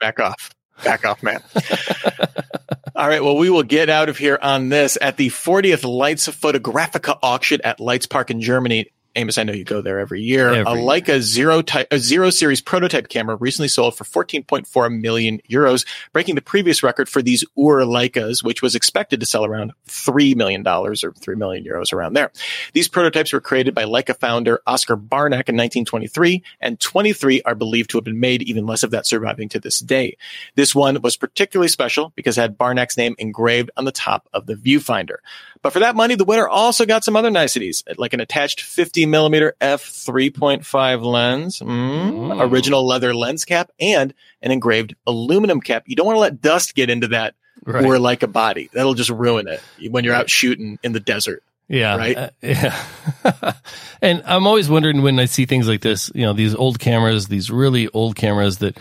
back 0.00 0.20
off. 0.20 0.50
Back 0.84 1.04
off, 1.04 1.22
man. 1.22 1.42
All 2.96 3.08
right. 3.08 3.22
Well, 3.22 3.36
we 3.36 3.50
will 3.50 3.62
get 3.62 3.88
out 3.88 4.08
of 4.08 4.18
here 4.18 4.38
on 4.40 4.68
this 4.68 4.98
at 5.00 5.16
the 5.16 5.28
40th 5.28 5.82
Leitz 5.84 6.28
Photographica 6.28 7.18
auction 7.22 7.60
at 7.64 7.78
Leitz 7.78 8.08
Park 8.08 8.30
in 8.30 8.40
Germany. 8.40 8.90
Amos, 9.14 9.36
I 9.36 9.44
know 9.44 9.52
you 9.52 9.64
go 9.64 9.82
there 9.82 9.98
every 9.98 10.22
year. 10.22 10.48
Every 10.48 10.80
a 10.80 10.82
Leica 10.82 11.20
zero 11.20 11.62
type, 11.62 11.88
a 11.90 11.96
uh, 11.96 11.98
zero 11.98 12.30
series 12.30 12.60
prototype 12.60 13.08
camera 13.08 13.36
recently 13.36 13.68
sold 13.68 13.96
for 13.96 14.04
14.4 14.04 15.00
million 15.00 15.40
euros, 15.50 15.86
breaking 16.12 16.34
the 16.34 16.42
previous 16.42 16.82
record 16.82 17.08
for 17.08 17.20
these 17.20 17.44
Ur 17.58 17.82
Leicas, 17.82 18.42
which 18.42 18.62
was 18.62 18.74
expected 18.74 19.20
to 19.20 19.26
sell 19.26 19.44
around 19.44 19.72
$3 19.86 20.34
million 20.34 20.66
or 20.66 20.94
3 20.94 21.36
million 21.36 21.64
euros 21.64 21.92
around 21.92 22.14
there. 22.14 22.32
These 22.72 22.88
prototypes 22.88 23.32
were 23.32 23.40
created 23.40 23.74
by 23.74 23.84
Leica 23.84 24.16
founder 24.16 24.62
Oskar 24.66 24.96
Barnack 24.96 25.48
in 25.48 25.56
1923, 25.56 26.42
and 26.60 26.80
23 26.80 27.42
are 27.42 27.54
believed 27.54 27.90
to 27.90 27.98
have 27.98 28.04
been 28.04 28.20
made, 28.20 28.42
even 28.42 28.66
less 28.66 28.82
of 28.82 28.90
that 28.92 29.06
surviving 29.06 29.48
to 29.50 29.60
this 29.60 29.80
day. 29.80 30.16
This 30.54 30.74
one 30.74 31.00
was 31.02 31.16
particularly 31.16 31.68
special 31.68 32.12
because 32.16 32.38
it 32.38 32.42
had 32.42 32.58
Barnack's 32.58 32.96
name 32.96 33.14
engraved 33.18 33.70
on 33.76 33.84
the 33.84 33.92
top 33.92 34.28
of 34.32 34.46
the 34.46 34.54
viewfinder. 34.54 35.16
But 35.62 35.72
for 35.72 35.78
that 35.78 35.94
money, 35.94 36.16
the 36.16 36.24
winner 36.24 36.48
also 36.48 36.84
got 36.84 37.04
some 37.04 37.14
other 37.14 37.30
niceties, 37.30 37.84
like 37.96 38.12
an 38.12 38.20
attached 38.20 38.60
50 38.60 39.06
millimeter 39.06 39.54
f 39.60 39.84
3.5 39.84 41.04
lens, 41.04 41.60
mm, 41.60 42.50
original 42.50 42.84
leather 42.84 43.14
lens 43.14 43.44
cap, 43.44 43.70
and 43.78 44.12
an 44.42 44.50
engraved 44.50 44.96
aluminum 45.06 45.60
cap. 45.60 45.84
You 45.86 45.94
don't 45.94 46.06
want 46.06 46.16
to 46.16 46.20
let 46.20 46.42
dust 46.42 46.74
get 46.74 46.90
into 46.90 47.08
that 47.08 47.34
right. 47.64 47.84
or 47.84 47.98
like 48.00 48.22
a 48.22 48.26
body. 48.26 48.70
That'll 48.72 48.94
just 48.94 49.10
ruin 49.10 49.46
it 49.46 49.62
when 49.90 50.04
you're 50.04 50.14
out 50.14 50.28
shooting 50.28 50.78
in 50.82 50.92
the 50.92 51.00
desert. 51.00 51.44
Yeah. 51.68 51.96
Right. 51.96 52.16
Uh, 52.16 52.30
yeah. 52.42 52.82
and 54.02 54.22
I'm 54.26 54.46
always 54.46 54.68
wondering 54.68 55.02
when 55.02 55.18
I 55.18 55.24
see 55.24 55.46
things 55.46 55.68
like 55.68 55.80
this, 55.80 56.10
you 56.14 56.22
know, 56.22 56.32
these 56.32 56.54
old 56.54 56.78
cameras, 56.78 57.28
these 57.28 57.50
really 57.50 57.88
old 57.88 58.16
cameras 58.16 58.58
that 58.58 58.78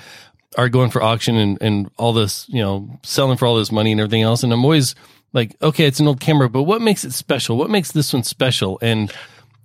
are 0.57 0.67
going 0.67 0.89
for 0.89 1.01
auction 1.01 1.37
and, 1.37 1.57
and 1.61 1.91
all 1.97 2.11
this, 2.11 2.49
you 2.49 2.61
know, 2.61 2.99
selling 3.03 3.37
for 3.37 3.45
all 3.45 3.55
this 3.55 3.71
money 3.71 3.91
and 3.91 4.01
everything 4.01 4.23
else. 4.23 4.43
And 4.43 4.51
I'm 4.51 4.65
always 4.65 4.95
like, 5.33 5.55
okay, 5.61 5.85
it's 5.85 5.99
an 5.99 6.07
old 6.07 6.19
camera, 6.19 6.49
but 6.49 6.63
what 6.63 6.81
makes 6.81 7.03
it 7.03 7.13
special? 7.13 7.57
What 7.57 7.69
makes 7.69 7.91
this 7.91 8.13
one 8.13 8.23
special? 8.23 8.79
And, 8.81 9.11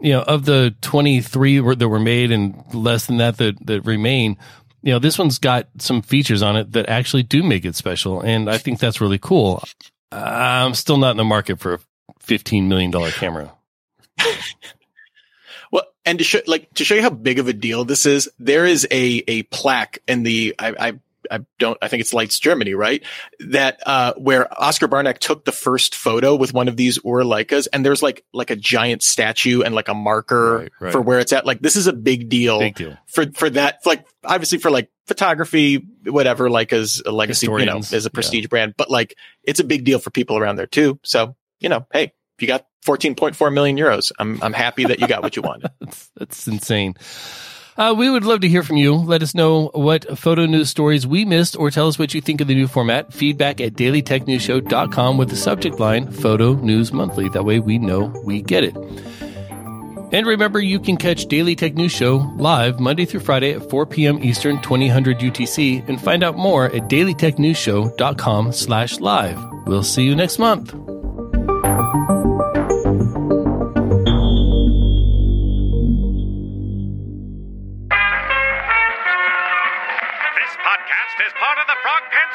you 0.01 0.13
know, 0.13 0.23
of 0.23 0.45
the 0.45 0.75
23 0.83 1.75
that 1.75 1.89
were 1.89 2.01
made 2.01 2.31
and 2.31 2.63
less 2.73 3.07
than 3.07 3.17
that 3.19 3.39
that, 3.39 3.67
that 3.67 3.83
remain, 3.83 4.37
you 4.83 4.93
know, 4.93 4.99
this 4.99 5.19
one's 5.19 5.39
got 5.39 5.69
some 5.79 6.03
features 6.03 6.43
on 6.43 6.57
it 6.57 6.73
that 6.73 6.89
actually 6.89 7.25
do 7.25 7.43
make 7.43 7.65
it 7.65 7.75
special. 7.75 8.21
And 8.21 8.49
I 8.49 8.59
think 8.59 8.79
that's 8.79 9.01
really 9.01 9.19
cool. 9.19 9.63
I'm 10.13 10.75
still 10.75 10.99
not 10.99 11.13
in 11.13 11.17
the 11.17 11.25
market 11.25 11.59
for 11.59 11.75
a 11.75 11.81
$15 12.23 12.69
million 12.69 12.93
camera. 12.93 13.53
well, 15.73 15.85
and 16.05 16.19
to 16.19 16.25
show 16.25 16.41
like 16.47 16.73
to 16.75 16.85
show 16.85 16.95
you 16.95 17.03
how 17.03 17.11
big 17.11 17.39
of 17.39 17.49
a 17.49 17.53
deal 17.53 17.85
this 17.85 18.07
is, 18.07 18.31
there 18.39 18.65
is 18.65 18.87
a 18.91 19.25
a 19.27 19.43
plaque 19.45 19.99
in 20.07 20.23
the 20.23 20.55
I, 20.59 20.89
I 20.89 20.93
I 21.31 21.41
don't, 21.59 21.79
I 21.83 21.89
think 21.89 22.01
it's 22.01 22.13
Leitz 22.13 22.39
Germany, 22.41 22.75
right? 22.75 23.03
That, 23.41 23.81
uh, 23.87 24.15
where 24.15 24.49
Oskar 24.63 24.89
Barnack 24.89 25.19
took 25.19 25.45
the 25.45 25.53
first 25.53 25.95
photo 25.95 26.35
with 26.37 26.53
one 26.53 26.69
of 26.69 26.77
these 26.77 26.99
Ur 26.99 27.23
Leicas 27.23 27.69
and 27.73 27.85
there's 27.85 28.03
like, 28.03 28.25
like 28.33 28.51
a 28.51 28.57
giant 28.57 29.03
statue 29.03 29.63
and 29.63 29.75
like 29.75 29.89
a 29.89 29.95
marker 29.95 30.59
Right, 30.59 30.73
right. 30.81 30.93
for 30.93 31.01
where 31.01 31.19
it's 31.21 31.33
at. 31.33 31.47
Like 31.47 31.61
this 31.61 31.77
is 31.77 31.87
a 31.87 31.93
big 31.93 32.29
deal, 32.29 32.59
Big 32.59 32.75
deal. 32.75 32.97
for, 33.07 33.27
for 33.33 33.51
that, 33.51 33.81
like 33.85 34.07
obviously 34.25 34.59
for 34.59 34.71
like 34.71 34.91
photography, 35.07 35.87
whatever, 36.05 36.51
like 36.51 36.73
as 36.73 37.03
a 37.05 37.13
legacy, 37.13 37.47
you 37.47 37.51
know, 37.53 37.57
Historians, 37.59 37.93
as 37.93 38.07
a 38.07 38.09
yeah. 38.09 38.15
prestige 38.15 38.47
brand, 38.47 38.75
but 38.77 38.91
like 38.91 39.17
it's 39.43 39.61
a 39.61 39.65
big 39.65 39.85
deal 39.85 39.99
for 39.99 40.11
people 40.11 40.37
around 40.37 40.57
there 40.57 40.67
too. 40.67 40.99
So, 41.03 41.37
you 41.61 41.69
know, 41.69 41.87
hey, 41.93 42.13
if 42.37 42.43
you 42.43 42.49
got 42.49 42.67
14.4 42.85 43.53
million 43.53 43.77
euros, 43.77 44.13
I'm, 44.19 44.43
I'm 44.43 44.53
happy 44.53 44.85
that 44.85 45.01
you 45.01 45.09
got 45.09 45.23
what 45.23 45.37
you 45.37 45.43
wanted. 45.43 45.71
That's, 45.81 46.11
that's 46.17 46.49
insane. 46.49 46.95
Uh, 47.79 47.95
we 47.97 48.09
would 48.09 48.25
love 48.25 48.41
to 48.41 48.49
hear 48.49 48.63
from 48.63 48.77
you. 48.77 48.95
Let 48.95 49.23
us 49.23 49.35
know 49.35 49.71
what 49.75 50.19
photo 50.19 50.47
news 50.47 50.71
stories 50.71 51.07
we 51.07 51.25
missed 51.25 51.57
or 51.57 51.71
tell 51.71 51.89
us 51.89 51.99
what 51.99 52.15
you 52.15 52.21
think 52.21 52.41
of 52.41 52.49
the 52.49 52.55
new 52.55 52.67
format. 52.67 53.13
Feedback 53.13 53.61
at 53.61 53.75
dailytechnewsshow.com 53.75 55.19
with 55.19 55.29
the 55.29 55.37
subject 55.37 55.79
line 55.79 56.11
Photo 56.11 56.55
News 56.55 56.93
Monthly. 56.93 57.29
That 57.29 57.45
way 57.45 57.61
we 57.61 57.79
know 57.79 58.05
we 58.25 58.41
get 58.41 58.65
it. 58.65 58.77
And 60.13 60.27
remember, 60.27 60.61
you 60.61 60.79
can 60.79 60.97
catch 60.97 61.27
Daily 61.27 61.57
Tech 61.57 61.75
News 61.75 61.93
Show 61.93 62.33
live 62.37 62.79
Monday 62.79 63.05
through 63.05 63.21
Friday 63.21 63.53
at 63.53 63.69
4 63.69 63.87
p.m. 63.87 64.23
Eastern, 64.23 64.63
2000 64.63 65.05
UTC, 65.05 65.87
and 65.89 66.01
find 66.01 66.23
out 66.23 66.37
more 66.37 66.67
at 66.67 66.89
dailytechnewsshow.com 66.89 68.53
slash 68.53 69.01
live. 69.01 69.39
We'll 69.67 69.83
see 69.83 70.05
you 70.05 70.15
next 70.15 70.39
month. 70.39 70.75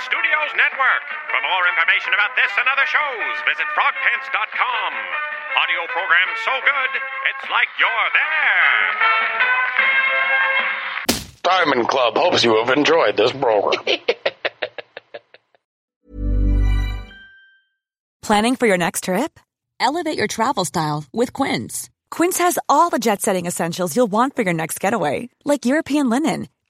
Studios 0.06 0.52
Network. 0.58 1.04
For 1.30 1.42
more 1.46 1.64
information 1.70 2.14
about 2.14 2.34
this 2.36 2.52
and 2.58 2.68
other 2.68 2.88
shows, 2.90 3.36
visit 3.46 3.68
frogpants.com. 3.78 4.92
Audio 5.62 5.82
program 5.94 6.30
so 6.46 6.54
good, 6.66 6.92
it's 7.30 7.46
like 7.50 7.70
you're 7.78 8.10
there. 8.18 8.76
Diamond 11.44 11.88
Club 11.88 12.18
hopes 12.18 12.44
you 12.44 12.56
have 12.58 12.70
enjoyed 12.76 13.18
this 13.18 13.32
program. 13.32 13.84
Planning 18.22 18.56
for 18.56 18.68
your 18.68 18.78
next 18.78 19.06
trip? 19.06 19.40
Elevate 19.80 20.18
your 20.18 20.28
travel 20.28 20.64
style 20.64 21.04
with 21.12 21.34
Quince. 21.34 21.90
Quince 22.12 22.38
has 22.38 22.60
all 22.70 22.90
the 22.90 23.00
jet 23.00 23.22
setting 23.22 23.46
essentials 23.46 23.96
you'll 23.96 24.08
want 24.08 24.36
for 24.36 24.44
your 24.44 24.54
next 24.54 24.80
getaway, 24.80 25.30
like 25.44 25.66
European 25.66 26.10
linen, 26.10 26.48